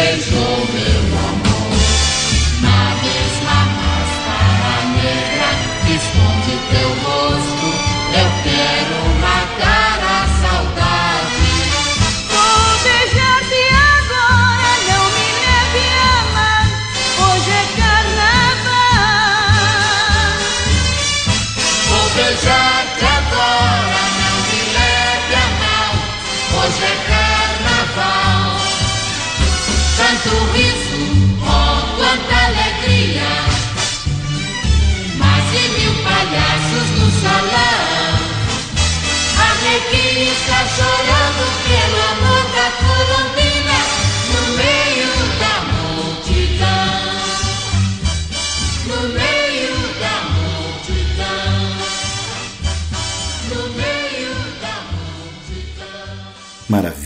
beijou, 0.00 0.66
meu 0.72 1.19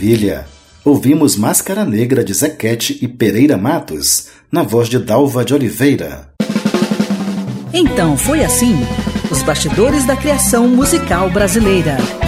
maravilha! 0.05 0.45
Ouvimos 0.83 1.35
Máscara 1.35 1.83
Negra 1.83 2.23
de 2.23 2.31
Zequete 2.31 2.99
e 3.01 3.07
Pereira 3.07 3.57
Matos, 3.57 4.27
na 4.51 4.61
voz 4.61 4.87
de 4.87 4.99
Dalva 4.99 5.43
de 5.43 5.53
Oliveira. 5.53 6.29
Então 7.73 8.15
foi 8.15 8.43
assim: 8.43 8.75
os 9.31 9.41
bastidores 9.41 10.05
da 10.05 10.15
criação 10.15 10.67
musical 10.67 11.29
brasileira. 11.31 12.24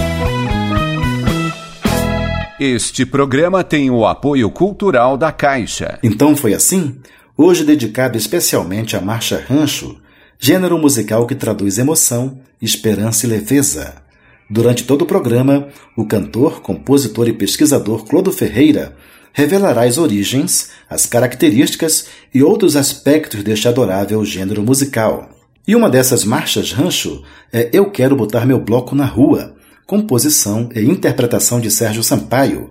Este 2.60 3.05
programa 3.05 3.64
tem 3.64 3.91
o 3.91 4.03
apoio 4.03 4.49
cultural 4.49 5.16
da 5.16 5.32
Caixa. 5.32 5.99
Então 6.01 6.36
foi 6.36 6.55
assim? 6.55 6.95
Hoje 7.38 7.64
dedicado 7.64 8.18
especialmente 8.18 8.97
à 8.97 9.01
Marcha 9.01 9.45
Rancho, 9.47 9.95
gênero 10.39 10.76
musical 10.80 11.28
que 11.28 11.36
traduz 11.36 11.78
emoção, 11.78 12.39
esperança 12.60 13.28
e 13.28 13.30
leveza. 13.30 14.01
Durante 14.49 14.86
todo 14.86 15.03
o 15.03 15.05
programa, 15.05 15.68
o 15.95 16.03
cantor, 16.03 16.62
compositor 16.62 17.28
e 17.28 17.34
pesquisador 17.34 18.05
Clodo 18.05 18.32
Ferreira 18.32 18.95
revelará 19.32 19.84
as 19.84 19.99
origens, 19.99 20.72
as 20.89 21.05
características 21.05 22.08
e 22.34 22.41
outros 22.41 22.76
aspectos 22.76 23.43
deste 23.43 23.68
adorável 23.68 24.26
gênero 24.26 24.64
musical. 24.64 25.30
E 25.68 25.76
uma 25.76 25.91
dessas 25.91 26.26
marchas 26.26 26.72
rancho 26.72 27.22
é 27.53 27.70
Eu 27.72 27.91
Quero 27.91 28.16
Botar 28.16 28.47
Meu 28.47 28.60
Bloco 28.60 28.95
na 28.95 29.05
Rua, 29.05 29.57
composição 29.88 30.69
e 30.75 30.81
interpretação 30.81 31.61
de 31.61 31.71
Sérgio 31.71 32.03
Sampaio, 32.03 32.69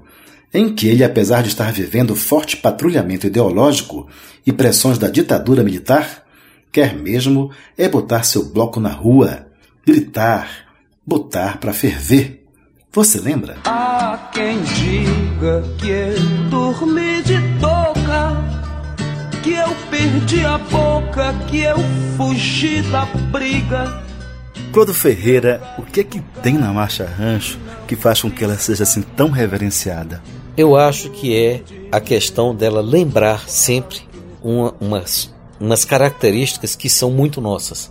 em 0.53 0.75
que 0.75 0.87
ele, 0.87 1.03
apesar 1.03 1.43
de 1.43 1.49
estar 1.49 1.73
vivendo 1.73 2.15
forte 2.15 2.59
patrulhamento 2.59 3.27
ideológico 3.27 4.07
e 4.47 4.53
pressões 4.53 4.99
da 4.99 5.09
ditadura 5.09 5.65
militar, 5.65 6.23
quer 6.71 6.95
mesmo 6.95 7.51
é 7.77 7.89
botar 7.89 8.23
seu 8.23 8.45
bloco 8.45 8.79
na 8.79 8.91
rua, 8.91 9.47
gritar, 9.85 10.67
botar 11.07 11.59
para 11.59 11.73
ferver. 11.73 12.45
Você 12.93 13.19
lembra? 13.19 13.57
Há 13.65 14.31
quem 14.33 14.61
diga 14.63 15.65
que 15.79 15.89
eu 15.89 16.51
dormi 16.51 17.23
de 17.23 17.39
toca, 17.61 18.37
que 19.43 19.53
eu 19.53 19.75
perdi 19.91 20.45
a 20.45 20.59
boca, 20.59 21.35
que 21.49 21.61
eu 21.61 21.77
fugi 22.17 22.83
da 22.83 23.07
briga. 23.31 24.06
Clodo 24.77 24.93
Ferreira, 24.93 25.63
o 25.79 25.83
que 25.83 26.01
é 26.01 26.05
que 26.05 26.21
tem 26.43 26.53
na 26.53 26.71
Marcha 26.71 27.07
Rancho 27.07 27.59
que 27.89 27.97
faz 27.97 28.21
com 28.21 28.31
que 28.31 28.45
ela 28.45 28.59
seja 28.59 28.83
assim 28.83 29.01
tão 29.01 29.31
reverenciada? 29.31 30.23
Eu 30.55 30.77
acho 30.77 31.09
que 31.09 31.35
é 31.35 31.63
a 31.91 31.99
questão 31.99 32.55
dela 32.55 32.83
lembrar 32.83 33.49
sempre 33.49 34.03
uma, 34.43 34.75
umas, 34.79 35.35
umas 35.59 35.83
características 35.83 36.77
que 36.77 36.91
são 36.91 37.11
muito 37.11 37.41
nossas 37.41 37.91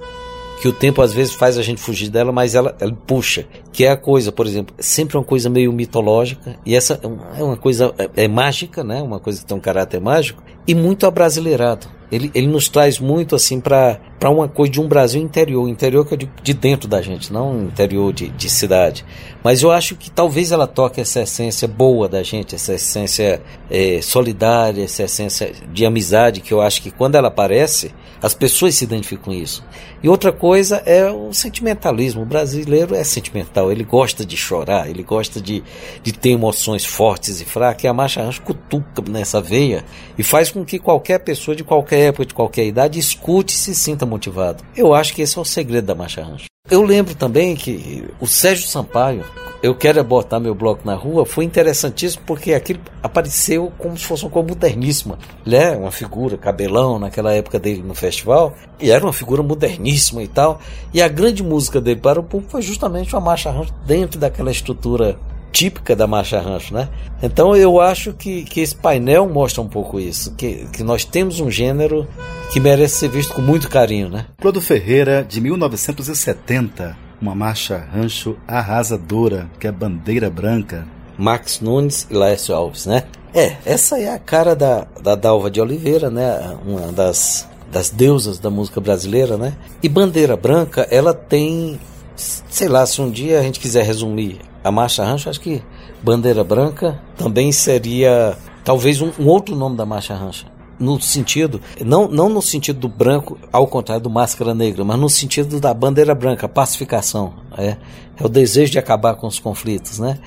que 0.62 0.68
o 0.68 0.74
tempo 0.74 1.02
às 1.02 1.14
vezes 1.14 1.34
faz 1.34 1.58
a 1.58 1.62
gente 1.62 1.82
fugir 1.82 2.10
dela, 2.10 2.32
mas 2.32 2.56
ela, 2.56 2.76
ela 2.80 2.94
puxa. 3.06 3.46
Que 3.74 3.86
é 3.86 3.92
a 3.92 3.98
coisa, 3.98 4.32
por 4.32 4.48
exemplo, 4.48 4.74
sempre 4.80 5.18
uma 5.18 5.24
coisa 5.24 5.50
meio 5.50 5.72
mitológica, 5.74 6.56
e 6.66 6.76
essa 6.76 7.00
é 7.38 7.44
uma 7.44 7.58
coisa 7.58 7.94
é, 7.98 8.24
é 8.24 8.28
mágica, 8.28 8.84
né? 8.84 9.02
Uma 9.02 9.20
coisa 9.20 9.40
que 9.40 9.46
tem 9.46 9.58
um 9.58 9.60
caráter 9.60 10.00
mágico, 10.00 10.42
e 10.68 10.74
muito 10.74 11.06
abrasileirado. 11.06 11.88
Ele, 12.12 12.32
ele 12.36 12.48
nos 12.48 12.70
traz 12.70 13.00
muito 13.00 13.36
assim 13.36 13.60
para 13.60 14.00
uma 14.24 14.48
coisa 14.48 14.72
de 14.72 14.82
um 14.82 14.88
Brasil 14.88 15.22
interior, 15.22 15.68
interior 15.68 16.06
que 16.06 16.14
é 16.14 16.18
de, 16.18 16.30
de 16.44 16.54
dentro 16.54 16.88
da 16.88 17.02
gente, 17.02 17.34
não 17.34 17.64
interior 17.64 18.14
de, 18.14 18.30
de 18.30 18.50
cidade. 18.50 19.06
Mas 19.44 19.62
eu 19.62 19.72
acho 19.72 19.96
que 19.96 20.10
talvez 20.10 20.52
ela 20.52 20.68
toque 20.68 21.02
essa 21.02 21.22
essência 21.22 21.68
boa 21.68 22.08
da 22.08 22.24
gente, 22.24 22.56
essa 22.56 22.74
essência 22.74 23.42
é, 23.70 24.02
solidária, 24.02 24.84
essa 24.84 25.04
essência 25.04 25.52
de 25.72 25.86
amizade, 25.86 26.42
que 26.42 26.54
eu 26.54 26.62
acho 26.62 26.82
que 26.82 26.92
quando 26.92 27.16
ela 27.16 27.28
aparece, 27.28 27.92
as 28.26 28.34
pessoas 28.34 28.74
se 28.74 28.84
identificam 28.84 29.26
com 29.26 29.32
isso. 29.32 29.64
E 30.02 30.10
outra 30.10 30.32
coisa 30.32 30.78
é 30.78 31.08
o 31.12 31.32
sentimentalismo. 31.32 32.24
O 32.24 32.26
brasileiro 32.26 32.96
é 32.96 33.04
sentimental, 33.04 33.72
ele 33.72 33.84
gosta 33.84 34.26
de 34.26 34.36
chorar, 34.36 34.90
ele 34.90 35.04
gosta 35.04 35.40
de, 35.40 35.64
de 36.02 36.12
ter 36.12 36.32
emoções 36.32 36.84
fortes 36.84 37.40
e 37.40 37.46
fracas. 37.46 37.84
E 37.84 37.88
a 37.88 37.94
marcha 37.94 38.24
rancho 38.24 38.42
cutuca 38.42 39.04
nessa 39.08 39.40
veia 39.40 39.86
e 40.18 40.24
faz 40.24 40.50
com 40.50 40.66
que 40.66 40.80
qualquer 40.80 41.20
pessoa 41.20 41.56
de 41.56 41.64
qualquer 41.64 42.08
época, 42.08 42.26
de 42.26 42.34
qualquer 42.34 42.66
idade, 42.66 42.98
escute 42.98 43.54
e 43.54 43.58
se 43.58 43.76
sinta 43.76 44.08
motivado. 44.08 44.64
Eu 44.76 44.96
acho 44.96 45.14
que 45.14 45.22
esse 45.22 45.38
é 45.38 45.42
o 45.42 45.46
segredo 45.46 45.86
da 45.86 45.94
marcha 45.94 46.24
rancho. 46.24 46.55
Eu 46.70 46.82
lembro 46.82 47.14
também 47.14 47.56
que 47.56 48.04
o 48.20 48.26
Sérgio 48.26 48.68
Sampaio, 48.68 49.24
eu 49.62 49.76
quero 49.76 50.04
botar 50.04 50.40
meu 50.40 50.56
bloco 50.56 50.82
na 50.84 50.96
rua, 50.96 51.24
foi 51.24 51.46
interessantíssimo 51.46 52.24
porque 52.26 52.56
aquilo 52.56 52.80
apareceu 53.04 53.72
como 53.78 53.96
se 53.96 54.04
fosse 54.04 54.24
uma 54.24 54.32
coisa 54.32 54.50
moderníssima. 54.50 55.20
Ele 55.46 55.58
é 55.58 55.78
uma 55.78 55.92
figura, 55.92 56.38
cabelão, 56.40 56.98
naquela 56.98 57.32
época 57.32 57.60
dele 57.60 57.84
no 57.84 57.94
festival, 57.94 58.56
e 58.80 58.90
era 58.90 59.06
uma 59.06 59.14
figura 59.14 59.44
moderníssima 59.44 60.24
e 60.24 60.28
tal. 60.28 60.60
E 60.92 61.04
a 61.04 61.08
grande 61.08 61.44
música 61.44 61.80
dele 61.80 62.00
para 62.02 62.20
o 62.20 62.24
público 62.24 62.54
foi 62.54 62.64
justamente 62.64 63.14
uma 63.14 63.22
marcha 63.22 63.54
dentro 63.86 64.20
daquela 64.20 64.50
estrutura 64.50 65.20
típica 65.56 65.96
da 65.96 66.06
marcha 66.06 66.38
rancho, 66.38 66.74
né? 66.74 66.90
Então 67.24 67.56
eu 67.56 67.80
acho 67.80 68.12
que, 68.12 68.44
que 68.44 68.60
esse 68.60 68.76
painel 68.76 69.30
mostra 69.30 69.62
um 69.62 69.70
pouco 69.70 69.98
isso, 69.98 70.36
que, 70.36 70.68
que 70.74 70.84
nós 70.84 71.06
temos 71.06 71.40
um 71.40 71.50
gênero 71.50 72.06
que 72.52 72.60
merece 72.60 72.98
ser 72.98 73.10
visto 73.10 73.34
com 73.34 73.42
muito 73.42 73.70
carinho, 73.70 74.10
né? 74.10 74.26
Clodo 74.42 74.60
Ferreira, 74.60 75.24
de 75.24 75.40
1970, 75.40 76.98
uma 77.22 77.34
marcha 77.34 77.88
rancho 77.94 78.36
arrasadora, 78.46 79.50
que 79.58 79.66
é 79.66 79.72
bandeira 79.72 80.30
branca. 80.30 80.86
Max 81.18 81.62
Nunes 81.62 82.06
e 82.12 82.14
Laércio 82.14 82.54
Alves, 82.54 82.86
né? 82.86 83.04
É, 83.34 83.56
essa 83.66 83.98
é 83.98 84.14
a 84.14 84.20
cara 84.20 84.54
da, 84.58 84.86
da 85.02 85.16
Dalva 85.16 85.50
de 85.50 85.62
Oliveira, 85.62 86.10
né? 86.10 86.58
Uma 86.66 86.92
das, 86.92 87.48
das 87.72 87.90
deusas 87.90 88.40
da 88.40 88.50
música 88.50 88.82
brasileira, 88.82 89.38
né? 89.38 89.54
E 89.82 89.88
Bandeira 89.88 90.36
Branca, 90.36 90.86
ela 90.92 91.14
tem, 91.14 91.80
sei 92.16 92.68
lá, 92.68 92.86
se 92.86 93.02
um 93.02 93.10
dia 93.10 93.40
a 93.40 93.44
gente 93.44 93.60
quiser 93.60 93.86
resumir 93.86 94.40
a 94.64 94.72
Marcha 94.72 95.04
Rancho, 95.04 95.30
acho 95.30 95.40
que 95.40 95.62
Bandeira 96.02 96.44
Branca 96.44 97.00
também 97.18 97.52
seria 97.52 98.38
talvez 98.64 99.02
um, 99.02 99.12
um 99.20 99.28
outro 99.28 99.56
nome 99.56 99.78
da 99.78 99.86
Marcha 99.86 100.16
Rancho 100.16 100.46
no 100.80 101.00
sentido, 101.00 101.62
não, 101.84 102.08
não 102.08 102.30
no 102.30 102.42
sentido 102.42 102.80
do 102.80 102.90
branco, 102.90 103.38
ao 103.52 103.68
contrário 103.68 104.04
do 104.04 104.10
máscara 104.10 104.54
negra, 104.54 104.84
mas 104.84 105.00
no 105.00 105.10
sentido 105.10 105.60
da 105.60 105.74
bandeira 105.74 106.14
branca, 106.14 106.48
pacificação. 106.48 107.34
É, 107.58 107.78
é 108.18 108.26
o 108.26 108.30
desejo 108.30 108.74
de 108.74 108.80
acabar 108.80 109.16
com 109.16 109.28
os 109.28 109.40
conflitos, 109.40 110.00
né? 110.00 110.20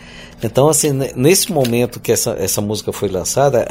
Então, 0.43 0.69
assim, 0.69 0.91
nesse 1.17 1.53
momento 1.53 2.01
que 2.01 2.13
essa, 2.13 2.31
essa 2.39 2.61
música 2.61 2.93
foi 2.93 3.09
lançada, 3.09 3.67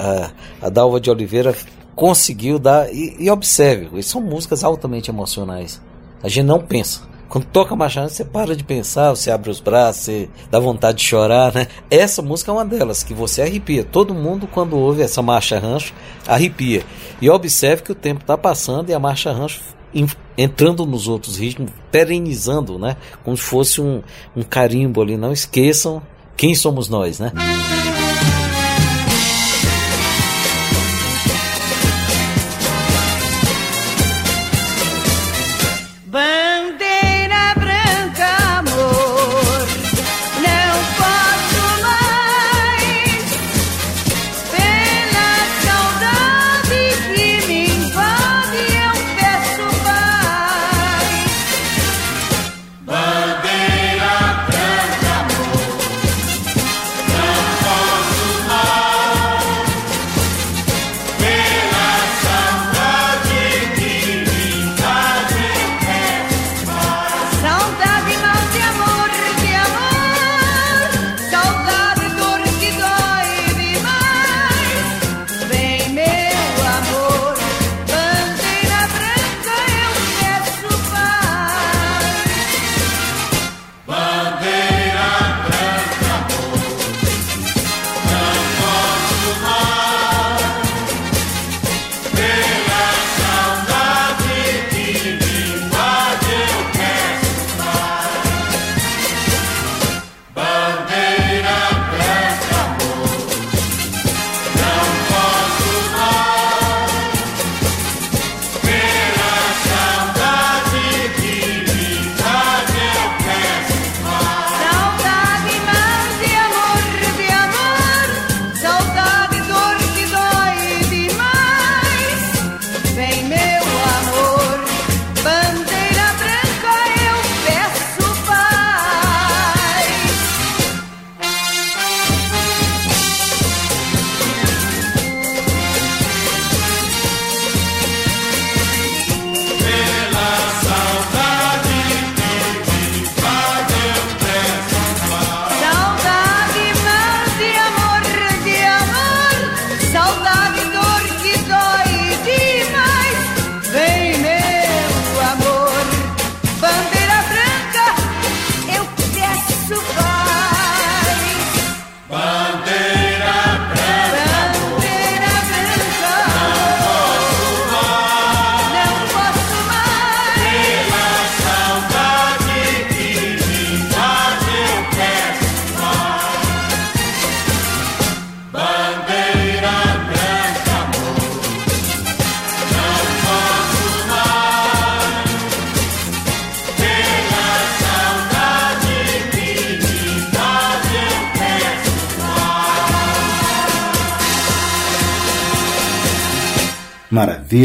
a, 0.61 0.67
a 0.67 0.69
Dalva 0.69 0.99
de 0.99 1.09
Oliveira 1.09 1.55
conseguiu 1.95 2.59
dar, 2.59 2.93
e, 2.93 3.15
e 3.19 3.29
observe, 3.29 4.01
são 4.03 4.21
músicas 4.21 4.63
altamente 4.63 5.09
emocionais. 5.09 5.81
A 6.21 6.27
gente 6.27 6.45
não 6.45 6.59
pensa. 6.59 7.01
Quando 7.29 7.45
toca 7.45 7.75
Machado, 7.75 8.09
você 8.09 8.23
para 8.23 8.55
de 8.55 8.63
pensar, 8.63 9.09
você 9.09 9.29
abre 9.29 9.49
os 9.49 9.59
braços, 9.59 10.03
você 10.03 10.29
dá 10.49 10.59
vontade 10.59 10.99
de 10.99 11.03
chorar, 11.03 11.53
né? 11.53 11.67
Essa 11.89 12.21
música 12.21 12.51
é 12.51 12.53
uma 12.53 12.65
delas, 12.65 13.03
que 13.03 13.13
você 13.13 13.41
arrepia. 13.41 13.83
Todo 13.83 14.13
mundo, 14.13 14.47
quando 14.47 14.77
ouve 14.77 15.01
essa 15.01 15.21
marcha 15.21 15.59
rancho, 15.59 15.93
arrepia. 16.25 16.83
E 17.21 17.29
observe 17.29 17.83
que 17.83 17.91
o 17.91 17.95
tempo 17.95 18.21
está 18.21 18.37
passando 18.37 18.89
e 18.89 18.93
a 18.93 18.99
marcha 18.99 19.31
rancho 19.31 19.61
entrando 20.37 20.85
nos 20.85 21.07
outros 21.07 21.37
ritmos, 21.37 21.71
perenizando, 21.91 22.77
né? 22.77 22.95
Como 23.23 23.35
se 23.35 23.43
fosse 23.43 23.81
um, 23.81 24.01
um 24.35 24.43
carimbo 24.43 25.01
ali. 25.01 25.17
Não 25.17 25.31
esqueçam 25.31 26.01
quem 26.35 26.53
somos 26.53 26.87
nós, 26.87 27.19
né? 27.19 27.31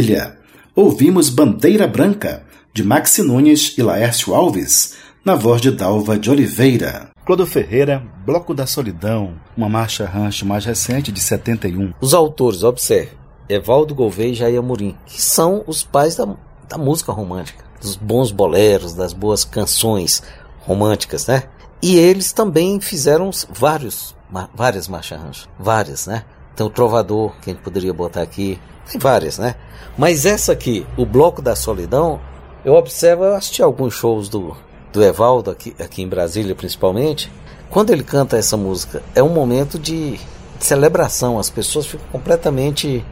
Maravilha! 0.03 0.37
Ouvimos 0.75 1.29
Bandeira 1.29 1.87
Branca, 1.87 2.43
de 2.75 2.83
Maxi 2.83 3.23
Nunes 3.23 3.77
e 3.79 3.83
Laércio 3.83 4.35
Alves, 4.35 4.95
na 5.25 5.37
voz 5.37 5.61
de 5.61 5.71
Dalva 5.71 6.19
de 6.19 6.29
Oliveira. 6.29 7.11
Clodo 7.25 7.47
Ferreira, 7.47 8.03
Bloco 8.27 8.53
da 8.53 8.67
Solidão, 8.67 9.35
uma 9.57 9.69
marcha 9.69 10.05
rancho 10.05 10.45
mais 10.45 10.65
recente 10.65 11.13
de 11.13 11.21
71. 11.21 11.93
Os 12.01 12.15
autores, 12.15 12.65
observe, 12.65 13.13
Evaldo 13.49 13.95
Gouveia 13.95 14.31
e 14.31 14.35
Jair 14.35 14.59
Amorim, 14.59 14.97
que 15.07 15.23
são 15.23 15.63
os 15.69 15.85
pais 15.85 16.17
da, 16.17 16.27
da 16.69 16.77
música 16.77 17.13
romântica, 17.13 17.65
dos 17.81 17.95
bons 17.95 18.33
boleros, 18.33 18.95
das 18.95 19.13
boas 19.13 19.45
canções 19.45 20.21
românticas, 20.63 21.29
né? 21.29 21.45
E 21.81 21.97
eles 21.97 22.33
também 22.33 22.81
fizeram 22.81 23.31
vários, 23.51 24.17
várias 24.53 24.89
marchas 24.89 25.21
rancho, 25.21 25.49
várias, 25.61 26.09
né? 26.09 26.25
Tem 26.63 26.67
o 26.69 26.71
Trovador, 26.71 27.33
que 27.43 27.51
a 27.51 27.53
gente 27.53 27.63
poderia 27.63 27.93
botar 27.93 28.23
aqui, 28.23 28.57
tem 28.89 28.97
várias, 29.01 29.37
né? 29.37 29.57
Mas 29.99 30.25
essa 30.25 30.53
aqui, 30.53 30.87
o 30.97 31.05
Bloco 31.05 31.43
da 31.43 31.57
Solidão, 31.57 32.21
eu 32.65 32.75
observo, 32.75 33.25
eu 33.25 33.35
assisti 33.35 33.61
alguns 33.61 33.95
shows 33.95 34.29
do, 34.29 34.57
do 34.93 35.03
Evaldo 35.03 35.51
aqui, 35.51 35.75
aqui 35.81 36.03
em 36.03 36.09
Brasília 36.09 36.55
principalmente. 36.55 37.33
Quando 37.69 37.91
ele 37.91 38.05
canta 38.05 38.37
essa 38.37 38.57
música, 38.57 39.03
é 39.13 39.21
um 39.21 39.31
momento 39.31 39.77
de 39.77 40.21
celebração, 40.61 41.37
as 41.37 41.51
pessoas 41.51 41.85
ficam 41.85 42.07
completamente 42.13 43.05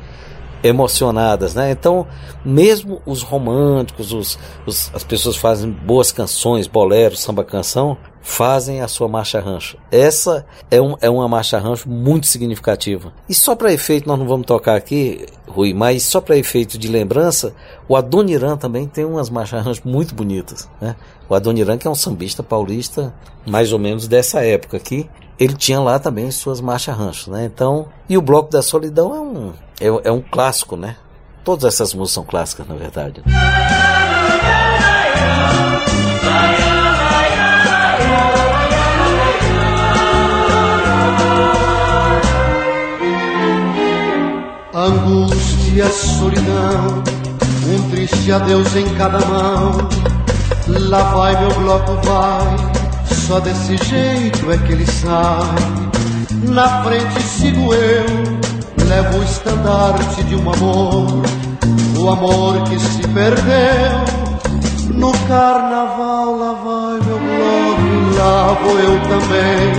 emocionadas, 0.63 1.55
né? 1.55 1.71
Então, 1.71 2.07
mesmo 2.45 3.01
os 3.07 3.23
românticos, 3.23 4.13
os, 4.13 4.39
os, 4.67 4.91
as 4.95 5.05
pessoas 5.05 5.37
fazem 5.37 5.71
boas 5.71 6.13
canções, 6.13 6.67
boleros, 6.67 7.21
samba 7.21 7.45
canção, 7.45 7.97
fazem 8.23 8.81
a 8.81 8.89
sua 8.89 9.09
marcha 9.09 9.41
rancho. 9.41 9.79
Essa 9.91 10.45
é, 10.71 10.81
um, 10.81 10.95
é 11.01 11.09
uma 11.09 11.27
marcha 11.27 11.59
rancho 11.59 11.89
muito 11.89 12.27
significativa. 12.27 13.13
E 13.29 13.35
só 13.35 13.57
para 13.57 13.73
efeito, 13.73 14.07
nós 14.07 14.19
não 14.19 14.27
vamos 14.27 14.47
tocar 14.47 14.77
aqui, 14.77 15.27
Rui, 15.49 15.73
mas 15.73 16.03
só 16.03 16.21
para 16.21 16.37
efeito 16.37 16.79
de 16.79 16.89
lembrança, 16.89 17.55
o 17.89 17.97
Adoniran 17.97 18.57
também 18.57 18.87
tem 18.87 19.05
umas 19.05 19.31
marchas 19.31 19.65
rancho 19.65 19.83
muito 19.85 20.15
bonitas, 20.15 20.69
né? 20.81 20.95
O 21.29 21.35
Adoniran 21.35 21.79
que 21.79 21.87
é 21.87 21.91
um 21.91 21.95
sambista 21.95 22.43
paulista, 22.43 23.15
mais 23.47 23.73
ou 23.73 23.79
menos 23.79 24.07
dessa 24.07 24.45
época 24.45 24.77
aqui, 24.77 25.09
ele 25.39 25.55
tinha 25.55 25.81
lá 25.81 25.99
também 25.99 26.31
suas 26.31 26.61
marchas 26.61 26.95
ranchos, 26.95 27.29
né? 27.29 27.47
Então, 27.47 27.89
e 28.09 28.19
o 28.19 28.23
Bloco 28.23 28.51
da 28.51 28.61
Solidão 28.61 29.15
é 29.15 29.21
um, 29.21 29.53
é, 29.81 29.87
é 29.87 30.13
um 30.13 30.21
clássico, 30.21 30.77
né? 30.77 30.97
Todas 31.43 31.65
essas 31.65 31.95
músicas 31.95 32.13
são 32.13 32.25
clássicas, 32.25 32.69
na 32.69 32.75
verdade. 32.75 33.23
Angústia, 44.75 45.89
solidão, 45.89 47.03
um 47.67 47.91
triste 47.91 48.31
adeus 48.31 48.77
em 48.77 48.95
cada 48.95 49.19
mão. 49.27 49.73
Lá 50.69 51.03
vai 51.15 51.41
meu 51.41 51.55
bloco, 51.61 51.93
vai 52.07 52.81
só 53.31 53.39
desse 53.39 53.77
jeito 53.77 54.51
é 54.51 54.59
que 54.59 54.73
ele 54.73 54.85
sai. 54.85 56.51
Na 56.53 56.83
frente 56.83 57.23
sigo 57.23 57.73
eu, 57.73 58.05
levo 58.91 59.19
o 59.19 59.23
estandarte 59.23 60.25
de 60.25 60.35
um 60.35 60.51
amor, 60.51 61.23
o 61.97 62.11
amor 62.11 62.63
que 62.65 62.79
se 62.79 63.07
perdeu. 63.09 64.21
No 64.93 65.13
carnaval 65.29 66.37
lá 66.37 66.53
vai 66.53 66.99
meu 67.07 67.19
bloco 67.19 67.71
lá 68.19 68.53
vou 68.61 68.79
eu 68.81 69.01
também, 69.03 69.73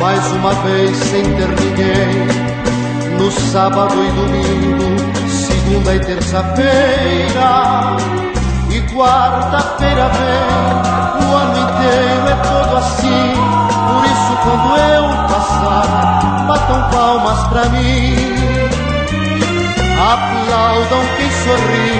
mais 0.00 0.26
uma 0.32 0.54
vez 0.54 0.96
sem 0.96 1.22
ter 1.22 1.48
ninguém. 1.48 3.18
No 3.18 3.30
sábado 3.30 3.94
e 4.02 4.10
domingo, 4.12 4.96
segunda 5.28 5.94
e 5.94 6.00
terça-feira 6.00 7.96
e 8.70 8.80
quarta-feira 8.94 10.08
vem, 10.08 11.28
o 11.28 11.34
ano 11.34 11.58
inteiro 11.58 12.28
é 12.28 12.36
todo 12.36 12.76
assim. 12.78 13.34
Por 13.86 14.04
isso, 14.06 14.32
quando 14.42 14.76
eu 14.78 15.29
batam 16.70 16.90
palmas 16.90 17.48
pra 17.48 17.64
mim. 17.70 18.14
Aplaudam 19.98 21.04
quem 21.16 21.30
sorri, 21.30 21.90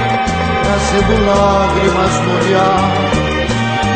trazendo 0.62 1.14
lágrimas 1.26 2.14
no 2.20 2.30
olhar. 2.38 2.80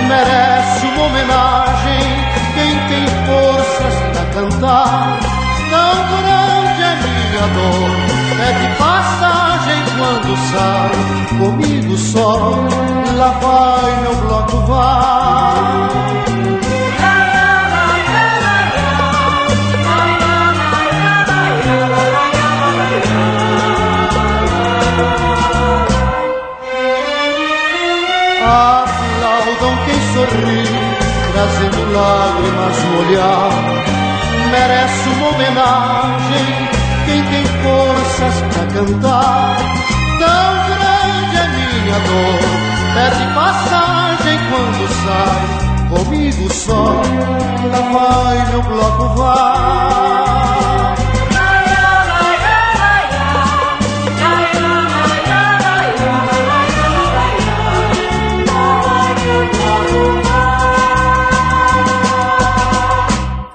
Merece 0.08 0.86
uma 0.86 1.04
homenagem 1.04 2.02
quem 2.54 2.72
tem 2.88 3.06
forças 3.26 3.94
pra 4.12 4.24
cantar. 4.34 5.18
Tão 5.70 5.94
grande 6.22 6.82
é 6.82 6.94
minha 7.02 7.46
dor, 7.54 7.90
é 8.40 8.52
de 8.52 8.68
passagem 8.76 9.80
quando 9.96 10.36
sai 10.52 11.38
comigo 11.38 11.96
só. 11.96 12.54
Lá 13.16 13.30
vai 13.40 14.02
meu 14.02 14.14
bloco, 14.16 14.56
vai. 14.66 15.93
Sorri, 30.24 30.64
trazendo 31.32 31.92
lágrimas 31.92 32.78
no 32.84 32.98
olhar. 33.00 33.50
Merece 34.50 35.08
uma 35.08 35.28
homenagem 35.28 36.46
quem 37.06 37.22
tem 37.24 37.44
forças 37.62 38.34
pra 38.52 38.64
cantar. 38.66 39.56
Tão 40.18 40.52
grande 40.66 41.36
é 41.36 41.46
minha 41.48 41.98
dor, 42.00 42.40
perde 42.94 43.24
passagem 43.34 44.38
quando 44.50 44.84
sai. 45.04 45.44
Comigo 45.88 46.52
só, 46.52 47.02
lá 47.70 47.82
vai 47.92 48.50
meu 48.50 48.62
bloco, 48.62 49.16
vai. 49.16 50.63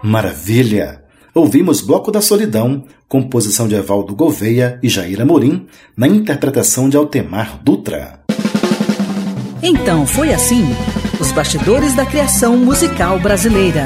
Maravilha! 0.10 1.04
Ouvimos 1.36 1.82
Bloco 1.82 2.12
da 2.12 2.20
Solidão, 2.20 2.84
composição 3.08 3.68
de 3.68 3.76
Evaldo 3.76 4.16
Gouveia 4.16 4.80
e 4.82 4.90
Jair 4.90 5.22
Amorim, 5.22 5.68
na 5.96 6.08
interpretação 6.08 6.90
de 6.90 6.98
Altemar 6.98 7.60
Dutra. 7.64 8.20
Então 9.62 10.08
foi 10.08 10.34
assim: 10.34 10.66
os 11.20 11.32
bastidores 11.32 11.94
da 11.94 12.08
criação 12.08 12.58
musical 12.58 13.20
brasileira. 13.20 13.86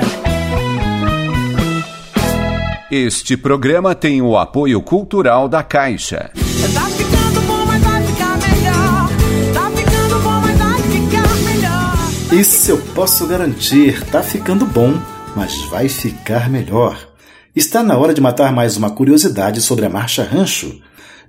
Este 2.89 3.35
programa 3.35 3.93
tem 3.93 4.21
o 4.21 4.37
apoio 4.37 4.81
cultural 4.81 5.49
da 5.49 5.61
Caixa. 5.61 6.31
Tá 6.73 6.85
ficando 6.85 7.41
bom, 7.41 7.65
mas 7.65 7.83
vai 7.83 8.01
ficar 8.01 8.37
melhor. 8.37 9.09
Tá 9.53 9.71
ficando 9.71 10.19
bom, 10.23 10.39
mas 10.39 10.57
vai 10.57 10.81
ficar 10.83 11.35
melhor. 11.43 12.39
Isso 12.39 12.71
eu 12.71 12.77
posso 12.95 13.27
garantir, 13.27 14.01
tá 14.05 14.23
ficando 14.23 14.65
bom, 14.65 14.97
mas 15.35 15.61
vai 15.63 15.89
ficar 15.89 16.49
melhor. 16.49 17.09
Está 17.55 17.83
na 17.83 17.97
hora 17.97 18.13
de 18.13 18.21
matar 18.21 18.53
mais 18.53 18.77
uma 18.77 18.91
curiosidade 18.91 19.61
sobre 19.61 19.85
a 19.85 19.89
marcha 19.89 20.23
rancho, 20.23 20.79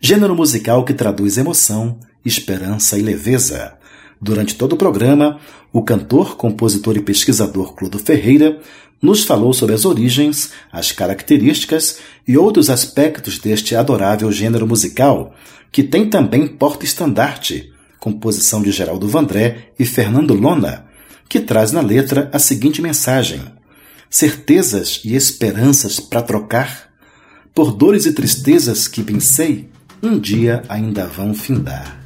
gênero 0.00 0.34
musical 0.34 0.84
que 0.84 0.92
traduz 0.92 1.38
emoção, 1.38 1.98
esperança 2.24 2.98
e 2.98 3.02
leveza. 3.02 3.74
Durante 4.20 4.54
todo 4.54 4.74
o 4.74 4.76
programa, 4.76 5.38
o 5.72 5.82
cantor, 5.82 6.36
compositor 6.36 6.96
e 6.96 7.02
pesquisador 7.02 7.74
Clodo 7.74 7.98
Ferreira 7.98 8.60
nos 9.00 9.24
falou 9.24 9.52
sobre 9.52 9.74
as 9.74 9.84
origens, 9.84 10.50
as 10.72 10.92
características 10.92 11.98
e 12.26 12.38
outros 12.38 12.70
aspectos 12.70 13.38
deste 13.38 13.74
adorável 13.74 14.30
gênero 14.32 14.66
musical, 14.66 15.34
que 15.70 15.82
tem 15.82 16.08
também 16.08 16.46
porta-estandarte, 16.46 17.72
composição 17.98 18.62
de 18.62 18.70
Geraldo 18.70 19.08
Vandré 19.08 19.72
e 19.78 19.84
Fernando 19.84 20.34
Lona, 20.34 20.86
que 21.28 21.40
traz 21.40 21.72
na 21.72 21.80
letra 21.80 22.30
a 22.32 22.38
seguinte 22.38 22.80
mensagem: 22.80 23.42
certezas 24.14 25.00
e 25.04 25.16
esperanças 25.16 25.98
para 25.98 26.22
trocar, 26.22 26.88
por 27.52 27.72
dores 27.72 28.06
e 28.06 28.12
tristezas 28.12 28.86
que 28.86 29.02
pensei, 29.02 29.68
um 30.00 30.20
dia 30.20 30.62
ainda 30.68 31.04
vão 31.04 31.34
findar. 31.34 31.98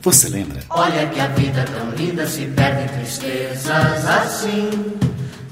Você 0.00 0.30
lembra? 0.30 0.60
Olha 0.70 1.06
que 1.08 1.20
a 1.20 1.26
vida 1.28 1.62
tão 1.64 1.90
linda 1.90 2.26
se 2.26 2.46
perde 2.46 2.84
em 2.84 2.96
tristezas 2.96 4.06
assim. 4.06 4.70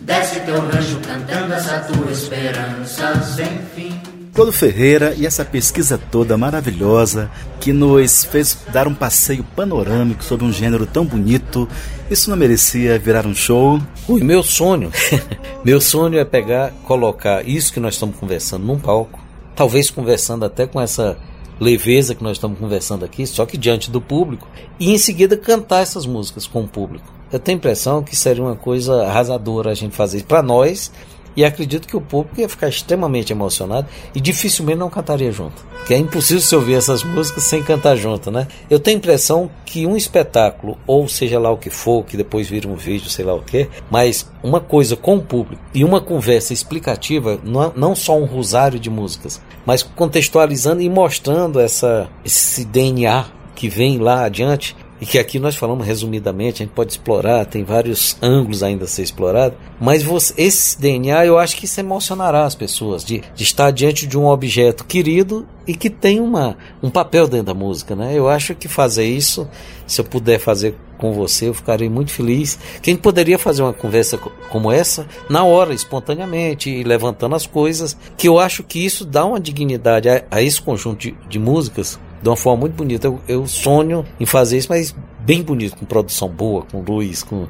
Desce 0.01 0.41
teu 0.41 0.59
rancho 0.59 0.99
cantando 1.07 1.53
essa 1.53 1.81
tua 1.81 2.11
esperança 2.11 3.23
sem 3.23 3.61
fim. 3.77 4.20
Clodo 4.41 4.53
Ferreira 4.53 5.15
e 5.19 5.27
essa 5.27 5.45
pesquisa 5.45 5.99
toda 5.99 6.35
maravilhosa 6.39 7.31
que 7.61 7.75
nos 7.75 8.25
fez 8.25 8.57
dar 8.73 8.89
um 8.89 8.95
passeio 8.95 9.45
panorâmico 9.55 10.25
sobre 10.25 10.47
um 10.47 10.51
gênero 10.51 10.87
tão 10.87 11.05
bonito. 11.05 11.69
Isso 12.11 12.31
não 12.31 12.39
merecia 12.39 12.99
virar 12.99 13.27
um 13.27 13.35
show? 13.35 13.79
Ui, 14.09 14.25
meu 14.25 14.43
sonho. 14.43 14.91
meu 15.63 15.79
sonho 15.79 16.19
é 16.19 16.25
pegar, 16.25 16.73
colocar 16.87 17.47
isso 17.47 17.71
que 17.71 17.79
nós 17.79 17.93
estamos 17.93 18.17
conversando 18.17 18.65
num 18.65 18.79
palco, 18.79 19.21
talvez 19.55 19.91
conversando 19.91 20.43
até 20.47 20.67
com 20.67 20.81
essa 20.81 21.19
leveza 21.61 22.15
que 22.15 22.25
nós 22.25 22.39
estamos 22.39 22.59
conversando 22.59 23.05
aqui, 23.05 23.27
só 23.27 23.45
que 23.45 23.59
diante 23.59 23.91
do 23.91 24.01
público, 24.01 24.49
e 24.79 24.91
em 24.91 24.97
seguida 24.97 25.37
cantar 25.37 25.83
essas 25.83 26.07
músicas 26.07 26.47
com 26.47 26.63
o 26.63 26.67
público. 26.67 27.13
Eu 27.31 27.39
tenho 27.39 27.57
a 27.57 27.59
impressão 27.59 28.03
que 28.03 28.17
seria 28.17 28.43
uma 28.43 28.57
coisa 28.57 29.05
arrasadora 29.05 29.71
a 29.71 29.75
gente 29.75 29.95
fazer 29.95 30.25
para 30.25 30.43
nós 30.43 30.91
e 31.37 31.45
acredito 31.45 31.87
que 31.87 31.97
o 31.97 32.01
público 32.01 32.41
ia 32.41 32.49
ficar 32.49 32.69
extremamente 32.69 33.33
emocionado 33.33 33.87
e 34.15 34.21
dificilmente 34.21 34.79
não 34.79 34.91
cantaria 34.91 35.31
junto. 35.31 35.65
Porque 35.79 35.95
é 35.95 35.99
impossível 35.99 36.43
se 36.43 36.55
ouvir 36.55 36.75
essas 36.75 37.03
músicas 37.03 37.45
sem 37.45 37.63
cantar 37.63 37.97
junto, 37.97 38.31
né? 38.31 38.47
Eu 38.69 38.79
tenho 38.79 38.97
a 38.97 38.99
impressão 38.99 39.51
que 39.65 39.87
um 39.87 39.97
espetáculo, 39.97 40.77
ou 40.87 41.09
seja 41.09 41.39
lá 41.39 41.51
o 41.51 41.57
que 41.57 41.71
for, 41.71 42.05
que 42.05 42.17
depois 42.17 42.49
vira 42.49 42.69
um 42.69 42.75
vídeo, 42.75 43.09
sei 43.09 43.25
lá 43.25 43.35
o 43.35 43.43
que, 43.43 43.69
mas 43.91 44.29
uma 44.43 44.61
coisa 44.61 44.97
com 44.97 45.17
o 45.17 45.23
público 45.23 45.63
e 45.75 45.85
uma 45.85 46.01
conversa 46.01 46.53
explicativa, 46.53 47.39
não 47.75 47.95
só 47.95 48.19
um 48.19 48.25
rosário 48.25 48.79
de 48.79 48.91
músicas, 48.91 49.41
mas 49.65 49.83
contextualizando 49.83 50.83
e 50.83 50.89
mostrando 50.89 51.61
essa, 51.61 52.09
esse 52.25 52.65
DNA 52.65 53.27
que 53.55 53.69
vem 53.69 53.99
lá 53.99 54.25
adiante, 54.25 54.75
e 55.01 55.07
que 55.07 55.19
aqui 55.19 55.39
nós 55.39 55.57
falamos 55.57 55.87
resumidamente, 55.87 56.63
a 56.63 56.67
gente 56.67 56.75
pode 56.75 56.93
explorar, 56.93 57.47
tem 57.47 57.65
vários 57.65 58.17
ângulos 58.21 58.63
ainda 58.63 58.85
a 58.85 58.89
ser 58.89 59.03
explorado, 59.03 59.57
mas 59.81 60.03
você, 60.03 60.35
esse 60.37 60.79
DNA 60.79 61.27
eu 61.27 61.39
acho 61.39 61.57
que 61.57 61.65
isso 61.65 61.81
emocionará 61.81 62.45
as 62.45 62.55
pessoas, 62.55 63.05
de, 63.05 63.23
de, 63.35 63.43
estar 63.43 63.71
diante 63.71 64.07
de 64.07 64.19
um 64.19 64.27
objeto 64.27 64.85
querido 64.85 65.47
e 65.67 65.75
que 65.75 65.89
tem 65.89 66.21
uma, 66.21 66.57
um 66.83 66.91
papel 66.91 67.27
dentro 67.27 67.47
da 67.47 67.55
música, 67.55 67.97
né? 67.97 68.13
Eu 68.15 68.29
acho 68.29 68.55
que 68.55 68.69
fazer 68.69 69.05
isso, 69.05 69.49
se 69.87 70.01
eu 70.01 70.05
puder 70.05 70.39
fazer 70.39 70.75
com 70.99 71.13
você, 71.13 71.49
eu 71.49 71.55
ficarei 71.55 71.89
muito 71.89 72.11
feliz. 72.11 72.59
Quem 72.83 72.95
poderia 72.95 73.39
fazer 73.39 73.63
uma 73.63 73.73
conversa 73.73 74.19
como 74.19 74.71
essa 74.71 75.07
na 75.31 75.45
hora, 75.45 75.73
espontaneamente, 75.73 76.69
e 76.69 76.85
levantando 76.85 77.35
as 77.35 77.47
coisas, 77.47 77.97
que 78.17 78.29
eu 78.29 78.39
acho 78.39 78.63
que 78.63 78.85
isso 78.85 79.05
dá 79.05 79.25
uma 79.25 79.41
dignidade 79.41 80.09
a, 80.09 80.25
a 80.31 80.43
esse 80.43 80.61
conjunto 80.61 80.99
de, 81.01 81.15
de 81.29 81.39
músicas 81.39 81.99
de 82.23 82.29
uma 82.29 82.37
forma 82.37 82.61
muito 82.61 82.75
bonita. 82.75 83.07
Eu, 83.07 83.21
eu 83.27 83.47
sonho 83.47 84.05
em 84.19 84.27
fazer 84.27 84.59
isso, 84.59 84.69
mas 84.71 84.95
bem 85.21 85.43
bonito, 85.43 85.77
com 85.77 85.87
produção 85.87 86.29
boa, 86.29 86.63
com 86.71 86.83
luz, 86.83 87.23
com, 87.23 87.47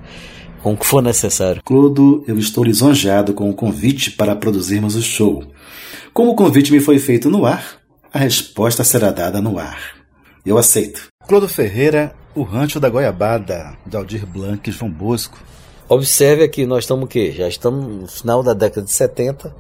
com 0.63 0.73
o 0.73 0.77
que 0.77 0.87
for 0.87 1.03
necessário. 1.03 1.63
Clodo, 1.65 2.25
eu 2.27 2.39
estou 2.39 2.65
lisonjeado 2.65 3.35
com 3.35 3.49
o 3.49 3.55
convite 3.55 4.13
para 4.13 4.37
produzirmos 4.37 4.95
o 4.97 5.03
show. 5.03 5.45
Como 6.13 6.33
o 6.33 6.37
convite 6.37 6.73
me 6.73 6.81
foi 6.81 6.99
feito 6.99 7.31
no 7.31 7.47
ar, 7.47 7.81
a 8.13 8.19
resposta 8.19 8.83
será 8.85 9.11
dada 9.11 9.41
no 9.41 9.59
ar. 9.59 9.79
Eu 10.45 10.59
aceito. 10.59 11.09
Clodo 11.27 11.49
Ferreira, 11.49 12.15
o 12.35 12.43
Rancho 12.43 12.81
da 12.81 12.89
Goiabada, 12.89 13.77
de 13.87 13.97
Aldir 13.97 14.27
Blanc 14.27 14.69
e 14.69 14.73
João 14.73 14.91
Bosco. 14.91 15.39
Observe 15.89 16.45
aqui, 16.45 16.67
nós 16.67 16.85
estamos 16.85 17.05
o 17.05 17.09
quê? 17.09 17.33
Já 17.33 17.49
estamos 17.49 17.85
no 17.85 18.07
final 18.07 18.43
da 18.43 18.55
década 18.55 18.87
de 18.87 18.93
70 18.93 19.55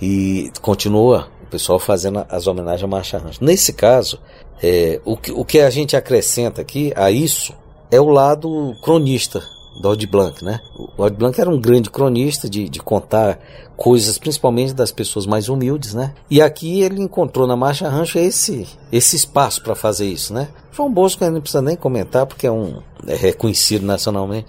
e 0.00 0.50
continua 0.60 1.28
o 1.42 1.46
pessoal 1.46 1.78
fazendo 1.78 2.26
as 2.28 2.46
homenagens 2.46 2.84
a 2.84 2.86
Marcha 2.86 3.18
Rancho. 3.18 3.42
Nesse 3.42 3.72
caso, 3.72 4.20
é, 4.62 5.00
o, 5.04 5.16
que, 5.16 5.32
o 5.32 5.44
que 5.44 5.60
a 5.60 5.70
gente 5.70 5.96
acrescenta 5.96 6.60
aqui 6.60 6.92
a 6.96 7.10
isso 7.10 7.54
é 7.90 8.00
o 8.00 8.08
lado 8.08 8.74
cronista 8.82 9.42
do 9.80 9.88
Audi 9.88 10.06
Blanc, 10.06 10.42
né? 10.44 10.60
O 10.96 11.02
Audi 11.02 11.16
Blanc 11.16 11.40
era 11.40 11.50
um 11.50 11.60
grande 11.60 11.90
cronista 11.90 12.48
de, 12.48 12.68
de 12.68 12.80
contar 12.80 13.38
coisas, 13.76 14.16
principalmente 14.16 14.72
das 14.72 14.90
pessoas 14.90 15.26
mais 15.26 15.48
humildes, 15.48 15.92
né? 15.92 16.14
E 16.30 16.40
aqui 16.40 16.80
ele 16.80 17.00
encontrou 17.00 17.46
na 17.46 17.56
Marcha 17.56 17.88
Rancho 17.88 18.18
esse, 18.18 18.66
esse 18.90 19.16
espaço 19.16 19.62
para 19.62 19.74
fazer 19.74 20.06
isso, 20.06 20.32
né? 20.32 20.48
João 20.72 20.92
Bosco 20.92 21.24
não 21.28 21.40
precisa 21.40 21.62
nem 21.62 21.76
comentar 21.76 22.26
porque 22.26 22.46
é 22.46 22.50
um 22.50 22.80
é 23.06 23.14
reconhecido 23.14 23.84
nacionalmente. 23.84 24.46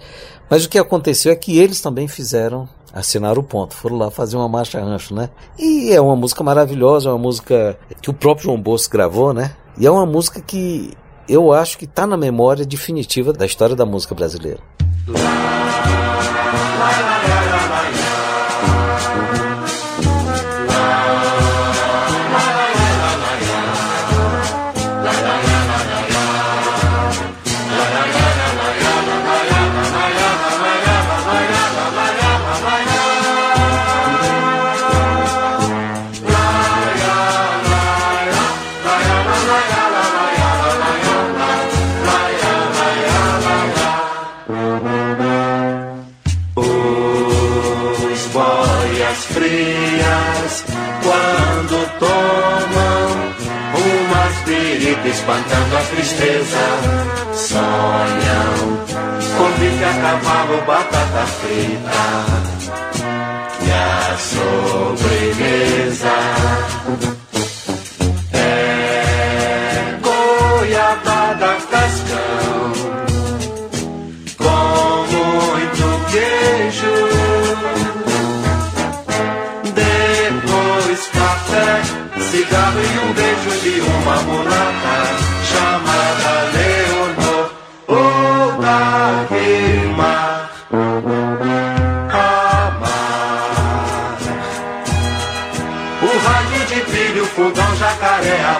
Mas 0.48 0.64
o 0.64 0.68
que 0.68 0.78
aconteceu 0.78 1.30
é 1.30 1.36
que 1.36 1.58
eles 1.58 1.80
também 1.80 2.08
fizeram 2.08 2.68
assinar 2.92 3.38
o 3.38 3.42
ponto, 3.42 3.74
foram 3.74 3.98
lá 3.98 4.10
fazer 4.10 4.36
uma 4.36 4.48
marcha 4.48 4.80
rancho, 4.80 5.14
né? 5.14 5.28
E 5.58 5.92
é 5.92 6.00
uma 6.00 6.16
música 6.16 6.42
maravilhosa, 6.42 7.10
é 7.10 7.12
uma 7.12 7.18
música 7.18 7.78
que 8.00 8.08
o 8.08 8.14
próprio 8.14 8.46
João 8.46 8.60
Bosco 8.60 8.92
gravou, 8.92 9.34
né? 9.34 9.54
E 9.78 9.86
é 9.86 9.90
uma 9.90 10.04
música 10.04 10.40
que 10.40 10.92
eu 11.28 11.52
acho 11.52 11.78
que 11.78 11.84
está 11.84 12.06
na 12.06 12.16
memória 12.16 12.66
definitiva 12.66 13.32
da 13.32 13.46
história 13.46 13.76
da 13.76 13.86
música 13.86 14.14
brasileira. 14.14 14.60
Tristeza. 56.48 56.64
Sonham 57.34 58.54
com 59.36 59.50
bife 59.60 59.84
a 59.84 59.92
cavalo, 60.00 60.58
batata 60.66 61.26
frita 61.26 62.02
e 63.64 63.70
a 63.70 64.16
sobremesa. 64.18 66.16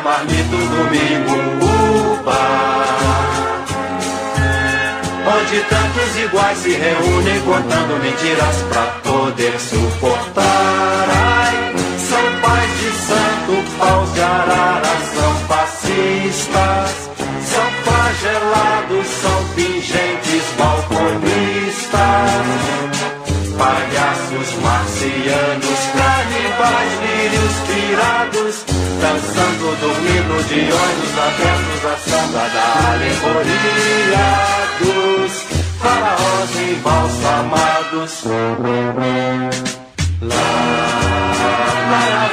Marmito 0.01 0.57
domingo, 0.57 1.36
uba. 1.64 2.42
Onde 5.26 5.61
tantos 5.61 6.16
iguais 6.16 6.59
se 6.59 6.70
reúnem 6.70 7.40
contando 7.40 8.03
mentiras 8.03 8.57
pra 8.70 8.82
poder 9.11 9.61
suportar. 9.61 11.07
Ai, 11.11 11.74
são 12.09 12.40
pais 12.40 12.78
de 12.80 12.90
santo, 13.07 13.53
paus 13.78 14.12
de 14.14 14.20
arara, 14.20 14.94
são 15.14 15.34
fascistas. 15.49 17.09
São 17.44 17.66
flagelados, 17.84 19.07
são 19.22 19.44
pingentes, 19.55 20.44
balconistas. 20.57 21.88
Palhaços 23.59 24.51
marcianos, 24.62 25.80
canibais, 25.99 26.92
lírios 27.03 27.55
pirados 27.66 28.78
Dançando, 29.01 29.76
dormindo 29.80 30.36
de 30.49 30.61
olhos 30.72 31.14
abertos 31.18 31.84
A 31.84 31.96
samba 31.99 32.44
da 32.49 32.66
alegoria 32.92 34.26
dos 34.80 35.32
faraós 35.80 36.51
embalsamados. 36.57 38.12
Lá, 40.20 40.34
lá, 40.34 41.55
lá, 41.90 42.28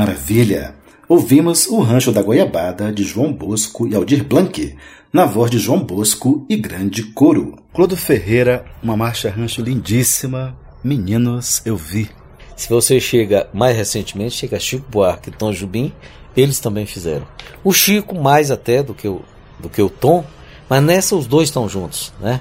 Maravilha! 0.00 0.74
Ouvimos 1.06 1.66
O 1.66 1.78
Rancho 1.80 2.10
da 2.10 2.22
Goiabada, 2.22 2.90
de 2.90 3.04
João 3.04 3.30
Bosco 3.30 3.86
e 3.86 3.94
Aldir 3.94 4.24
Blanc, 4.24 4.74
na 5.12 5.26
voz 5.26 5.50
de 5.50 5.58
João 5.58 5.84
Bosco 5.84 6.46
e 6.48 6.56
grande 6.56 7.02
coro. 7.02 7.58
Clodo 7.70 7.98
Ferreira, 7.98 8.64
uma 8.82 8.96
marcha 8.96 9.28
rancho 9.28 9.60
lindíssima. 9.60 10.56
Meninos, 10.82 11.60
eu 11.66 11.76
vi. 11.76 12.08
Se 12.56 12.66
você 12.70 12.98
chega 12.98 13.46
mais 13.52 13.76
recentemente, 13.76 14.36
chega 14.36 14.58
Chico 14.58 14.86
Buarque, 14.90 15.30
Tom 15.30 15.52
Jubim 15.52 15.92
eles 16.34 16.58
também 16.60 16.86
fizeram. 16.86 17.26
O 17.62 17.70
Chico 17.70 18.18
mais 18.18 18.50
até 18.50 18.82
do 18.82 18.94
que 18.94 19.06
o, 19.06 19.20
do 19.58 19.68
que 19.68 19.82
o 19.82 19.90
Tom, 19.90 20.24
mas 20.66 20.82
nessa 20.82 21.14
os 21.14 21.26
dois 21.26 21.50
estão 21.50 21.68
juntos, 21.68 22.10
né? 22.18 22.40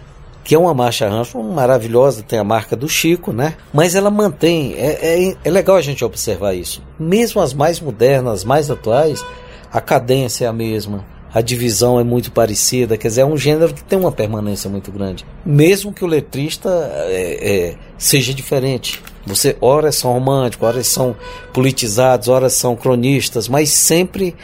Que 0.49 0.55
é 0.55 0.57
uma 0.57 0.73
marcha 0.73 1.07
rancho 1.07 1.43
maravilhosa, 1.43 2.23
tem 2.23 2.39
a 2.39 2.43
marca 2.43 2.75
do 2.75 2.89
Chico, 2.89 3.31
né? 3.31 3.53
Mas 3.71 3.93
ela 3.93 4.09
mantém, 4.09 4.73
é, 4.73 5.27
é, 5.27 5.37
é 5.43 5.51
legal 5.51 5.75
a 5.75 5.81
gente 5.81 6.03
observar 6.03 6.55
isso. 6.55 6.81
Mesmo 6.99 7.39
as 7.39 7.53
mais 7.53 7.79
modernas, 7.79 8.39
as 8.39 8.43
mais 8.43 8.71
atuais, 8.71 9.23
a 9.71 9.79
cadência 9.79 10.45
é 10.45 10.47
a 10.47 10.51
mesma, 10.51 11.05
a 11.31 11.39
divisão 11.39 11.99
é 11.99 12.03
muito 12.03 12.31
parecida, 12.31 12.97
quer 12.97 13.09
dizer, 13.09 13.21
é 13.21 13.25
um 13.25 13.37
gênero 13.37 13.75
que 13.75 13.83
tem 13.83 13.99
uma 13.99 14.11
permanência 14.11 14.67
muito 14.71 14.91
grande. 14.91 15.23
Mesmo 15.45 15.93
que 15.93 16.03
o 16.03 16.07
letrista 16.07 16.67
é, 17.09 17.67
é, 17.67 17.75
seja 17.95 18.33
diferente. 18.33 19.03
Você, 19.27 19.55
horas 19.61 19.97
são 19.97 20.13
românticos, 20.13 20.67
horas 20.67 20.87
são 20.87 21.15
politizados, 21.53 22.27
horas 22.27 22.53
são 22.53 22.75
cronistas, 22.75 23.47
mas 23.47 23.69
sempre 23.69 24.35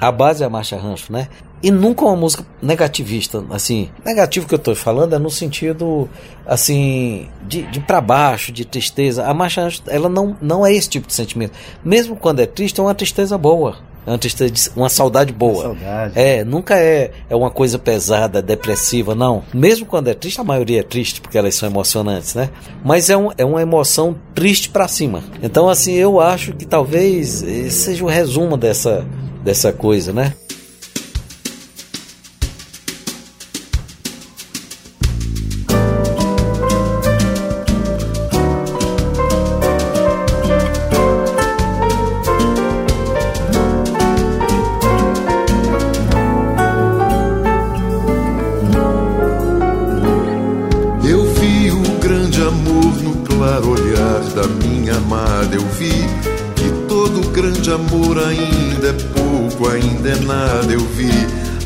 a 0.00 0.12
base 0.12 0.44
é 0.44 0.46
a 0.46 0.50
marcha 0.50 0.76
rancho, 0.76 1.12
né? 1.12 1.26
E 1.62 1.70
nunca 1.70 2.04
uma 2.04 2.16
música 2.16 2.44
negativista, 2.62 3.44
assim, 3.50 3.90
negativo 4.04 4.46
que 4.46 4.54
eu 4.54 4.58
estou 4.58 4.74
falando 4.74 5.14
é 5.14 5.18
no 5.18 5.30
sentido, 5.30 6.08
assim, 6.46 7.28
de, 7.46 7.62
de 7.62 7.80
para 7.80 8.00
baixo, 8.00 8.52
de 8.52 8.64
tristeza. 8.64 9.26
A 9.26 9.34
marcha 9.34 9.68
ela 9.88 10.08
não, 10.08 10.36
não 10.40 10.64
é 10.64 10.72
esse 10.72 10.88
tipo 10.88 11.06
de 11.06 11.14
sentimento. 11.14 11.52
Mesmo 11.84 12.14
quando 12.16 12.40
é 12.40 12.46
triste, 12.46 12.78
é 12.78 12.82
uma 12.82 12.94
tristeza 12.94 13.36
boa 13.36 13.76
é 14.08 14.12
uma, 14.12 14.18
tristeza, 14.18 14.70
uma 14.74 14.88
saudade 14.88 15.34
boa. 15.34 15.68
Uma 15.68 15.74
saudade. 15.74 16.12
É, 16.18 16.42
nunca 16.42 16.78
é, 16.78 17.10
é 17.28 17.36
uma 17.36 17.50
coisa 17.50 17.78
pesada, 17.78 18.40
depressiva, 18.40 19.14
não. 19.14 19.44
Mesmo 19.52 19.84
quando 19.84 20.08
é 20.08 20.14
triste, 20.14 20.40
a 20.40 20.44
maioria 20.44 20.80
é 20.80 20.82
triste, 20.82 21.20
porque 21.20 21.36
elas 21.36 21.54
são 21.54 21.68
emocionantes, 21.68 22.34
né? 22.34 22.48
Mas 22.82 23.10
é, 23.10 23.16
um, 23.18 23.28
é 23.36 23.44
uma 23.44 23.60
emoção 23.60 24.16
triste 24.34 24.70
para 24.70 24.88
cima. 24.88 25.22
Então, 25.42 25.68
assim, 25.68 25.92
eu 25.92 26.20
acho 26.20 26.54
que 26.54 26.64
talvez 26.64 27.44
seja 27.68 28.02
o 28.02 28.08
resumo 28.08 28.56
dessa, 28.56 29.06
dessa 29.44 29.74
coisa, 29.74 30.10
né? 30.10 30.32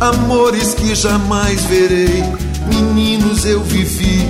Amores 0.03 0.75
que 0.75 0.95
jamais 0.95 1.65
verei, 1.67 2.25
meninos 2.67 3.45
eu 3.45 3.63
vivi, 3.63 4.29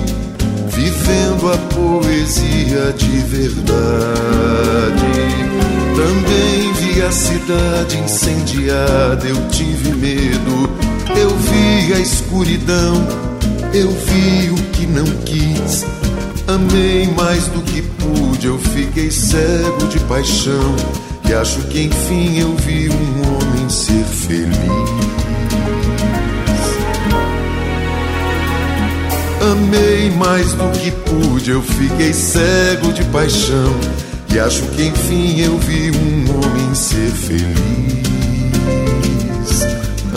vivendo 0.67 1.51
a 1.51 1.57
poesia 1.73 2.93
de 2.95 3.17
verdade. 3.21 3.73
Também 5.95 6.73
vi 6.73 7.01
a 7.01 7.11
cidade 7.11 7.97
incendiada, 7.97 9.25
eu 9.27 9.47
tive 9.49 9.95
medo, 9.95 10.69
eu 11.17 11.29
vi 11.29 11.93
a 11.93 11.99
escuridão, 11.99 13.07
eu 13.73 13.89
vi 13.89 14.49
o 14.51 14.55
que 14.71 14.85
não 14.85 15.05
quis. 15.25 15.85
Amei 16.47 17.07
mais 17.17 17.47
do 17.47 17.61
que 17.63 17.81
pude, 17.81 18.45
eu 18.47 18.59
fiquei 18.59 19.09
cego 19.09 19.87
de 19.87 19.99
paixão. 20.01 20.75
E 21.29 21.33
acho 21.33 21.61
que 21.67 21.83
enfim 21.83 22.39
eu 22.39 22.55
vi 22.57 22.89
um 22.89 23.21
homem 23.21 23.69
ser 23.69 24.03
feliz. 24.03 24.53
Amei 29.51 30.09
mais 30.11 30.53
do 30.53 30.69
que 30.79 30.91
pude, 30.91 31.51
eu 31.51 31.61
fiquei 31.61 32.13
cego 32.13 32.93
de 32.93 33.03
paixão. 33.05 33.73
E 34.33 34.39
acho 34.39 34.63
que 34.69 34.83
enfim 34.83 35.41
eu 35.41 35.57
vi 35.59 35.91
um 35.91 36.29
homem 36.31 36.75
ser 36.75 37.11
feliz. 37.11 37.53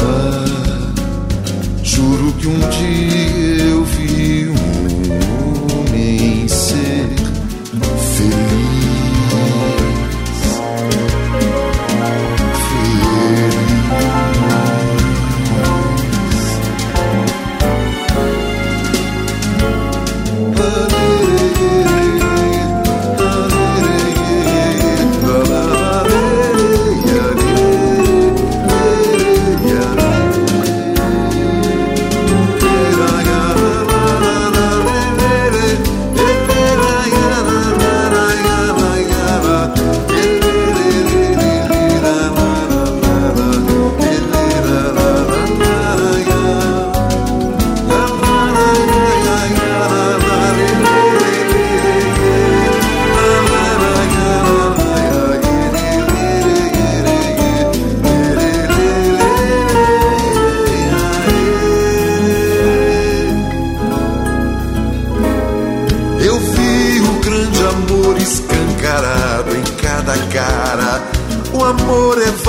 Ah, 0.00 0.92
juro 1.82 2.32
que 2.38 2.46
um 2.46 2.58
dia 2.70 3.45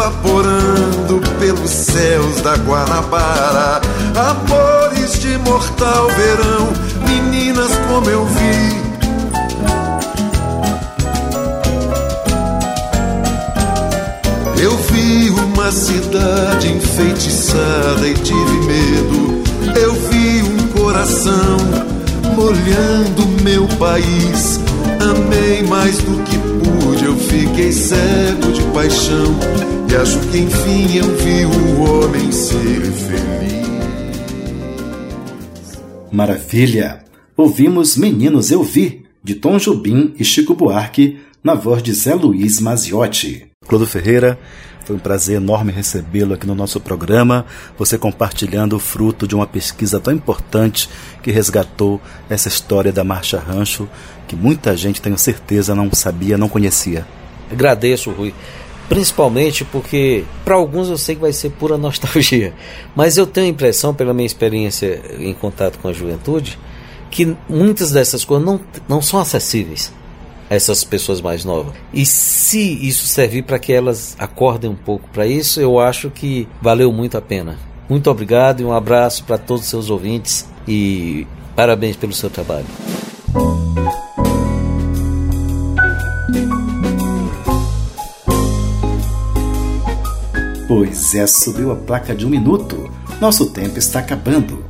evaporando 0.07 1.19
pelos 1.39 1.69
céus 1.69 2.41
da 2.41 2.55
Guanabara. 2.55 3.81
Amores 4.15 5.19
de 5.19 5.37
mortal 5.39 6.07
verão, 6.07 6.71
meninas 7.05 7.71
como 7.89 8.09
eu 8.09 8.25
vi. 8.25 8.87
Eu 14.61 14.77
vi 14.77 15.29
uma 15.29 15.71
cidade 15.71 16.71
enfeitiçada 16.71 18.07
e 18.07 18.13
tive 18.13 18.57
medo. 18.65 19.43
Eu 19.79 19.93
vi 19.93 20.41
um 20.41 20.67
coração 20.79 21.57
molhando 22.35 23.27
meu 23.43 23.67
país. 23.77 24.59
Amei 24.99 25.63
mais 25.63 25.97
do 25.99 26.23
que 26.23 26.36
Maravilha! 36.11 37.03
Ouvimos 37.35 37.95
Meninos 37.95 38.51
Eu 38.51 38.63
Vi, 38.63 39.05
de 39.23 39.35
Tom 39.35 39.57
Jobim 39.57 40.13
e 40.17 40.23
Chico 40.23 40.55
Buarque, 40.55 41.19
na 41.43 41.53
voz 41.53 41.83
de 41.83 41.93
Zé 41.93 42.15
Luiz 42.15 42.59
Maziotti. 42.59 43.47
Clodo 43.67 43.85
Ferreira, 43.85 44.39
foi 44.87 44.95
um 44.95 44.99
prazer 44.99 45.35
enorme 45.35 45.73
recebê-lo 45.73 46.33
aqui 46.33 46.47
no 46.47 46.55
nosso 46.55 46.79
programa, 46.79 47.45
você 47.77 47.97
compartilhando 47.97 48.77
o 48.77 48.79
fruto 48.79 49.27
de 49.27 49.35
uma 49.35 49.45
pesquisa 49.45 49.99
tão 49.99 50.13
importante 50.13 50.89
que 51.21 51.29
resgatou 51.29 51.99
essa 52.29 52.47
história 52.47 52.91
da 52.91 53.03
Marcha 53.03 53.37
Rancho, 53.37 53.87
que 54.27 54.35
muita 54.35 54.75
gente, 54.75 55.01
tenho 55.01 55.17
certeza, 55.17 55.73
não 55.73 55.89
sabia, 55.93 56.37
não 56.37 56.49
conhecia. 56.49 57.05
Agradeço, 57.51 58.11
Rui 58.11 58.33
principalmente 58.87 59.65
porque 59.65 60.23
para 60.45 60.55
alguns 60.55 60.89
eu 60.89 60.97
sei 60.97 61.15
que 61.15 61.21
vai 61.21 61.33
ser 61.33 61.51
pura 61.51 61.77
nostalgia, 61.77 62.53
mas 62.95 63.17
eu 63.17 63.27
tenho 63.27 63.47
a 63.47 63.49
impressão, 63.49 63.93
pela 63.93 64.13
minha 64.13 64.25
experiência 64.25 65.01
em 65.19 65.33
contato 65.33 65.79
com 65.79 65.87
a 65.87 65.93
juventude, 65.93 66.57
que 67.09 67.35
muitas 67.49 67.91
dessas 67.91 68.23
coisas 68.23 68.45
não, 68.45 68.59
não 68.87 69.01
são 69.01 69.19
acessíveis 69.19 69.91
a 70.49 70.55
essas 70.55 70.83
pessoas 70.83 71.21
mais 71.21 71.43
novas. 71.43 71.73
E 71.93 72.05
se 72.05 72.59
isso 72.87 73.05
servir 73.05 73.43
para 73.43 73.59
que 73.59 73.71
elas 73.73 74.15
acordem 74.19 74.69
um 74.69 74.75
pouco 74.75 75.09
para 75.09 75.25
isso, 75.25 75.59
eu 75.59 75.79
acho 75.79 76.09
que 76.09 76.47
valeu 76.61 76.91
muito 76.91 77.17
a 77.17 77.21
pena. 77.21 77.57
Muito 77.89 78.09
obrigado 78.09 78.61
e 78.61 78.65
um 78.65 78.73
abraço 78.73 79.23
para 79.23 79.37
todos 79.37 79.63
os 79.63 79.69
seus 79.69 79.89
ouvintes 79.89 80.47
e 80.67 81.25
parabéns 81.55 81.95
pelo 81.95 82.13
seu 82.13 82.29
trabalho. 82.29 82.65
Pois 90.67 91.15
é, 91.15 91.25
subiu 91.25 91.71
a 91.71 91.75
placa 91.75 92.13
de 92.13 92.25
um 92.25 92.29
minuto. 92.29 92.91
Nosso 93.21 93.49
tempo 93.51 93.79
está 93.79 93.99
acabando. 93.99 94.65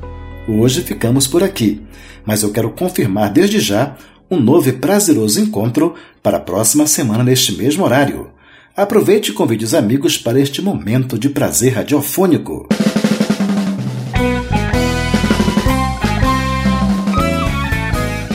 Hoje 0.47 0.81
ficamos 0.81 1.27
por 1.27 1.43
aqui, 1.43 1.81
mas 2.25 2.43
eu 2.43 2.51
quero 2.51 2.69
confirmar 2.69 3.31
desde 3.31 3.59
já 3.59 3.95
um 4.29 4.39
novo 4.39 4.69
e 4.69 4.73
prazeroso 4.73 5.39
encontro 5.39 5.95
para 6.21 6.37
a 6.37 6.39
próxima 6.39 6.85
semana 6.85 7.23
neste 7.23 7.57
mesmo 7.57 7.83
horário. 7.83 8.29
Aproveite 8.75 9.31
e 9.31 9.33
convide 9.33 9.65
os 9.65 9.73
amigos 9.73 10.17
para 10.17 10.39
este 10.39 10.61
momento 10.61 11.17
de 11.17 11.29
prazer 11.29 11.73
radiofônico. 11.73 12.67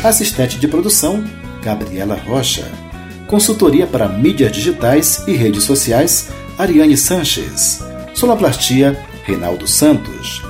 Assistente 0.04 0.58
de 0.58 0.66
produção, 0.66 1.22
Gabriela 1.62 2.16
Rocha. 2.16 2.68
Consultoria 3.28 3.86
para 3.86 4.08
mídias 4.08 4.50
digitais 4.50 5.22
e 5.28 5.32
redes 5.32 5.62
sociais, 5.62 6.28
Ariane 6.58 6.96
Sanches. 6.96 7.80
Sonoplastia, 8.12 8.98
Reinaldo 9.22 9.68
Santos. 9.68 10.42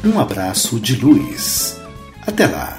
Um 0.05 0.21
abraço 0.21 0.79
de 0.79 0.95
luz. 0.97 1.81
Até 2.27 2.47
lá. 2.47 2.79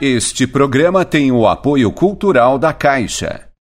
Este 0.00 0.46
programa 0.46 1.04
tem 1.04 1.30
o 1.30 1.46
apoio 1.46 1.92
cultural 1.92 2.58
da 2.58 2.72
Caixa. 2.72 3.49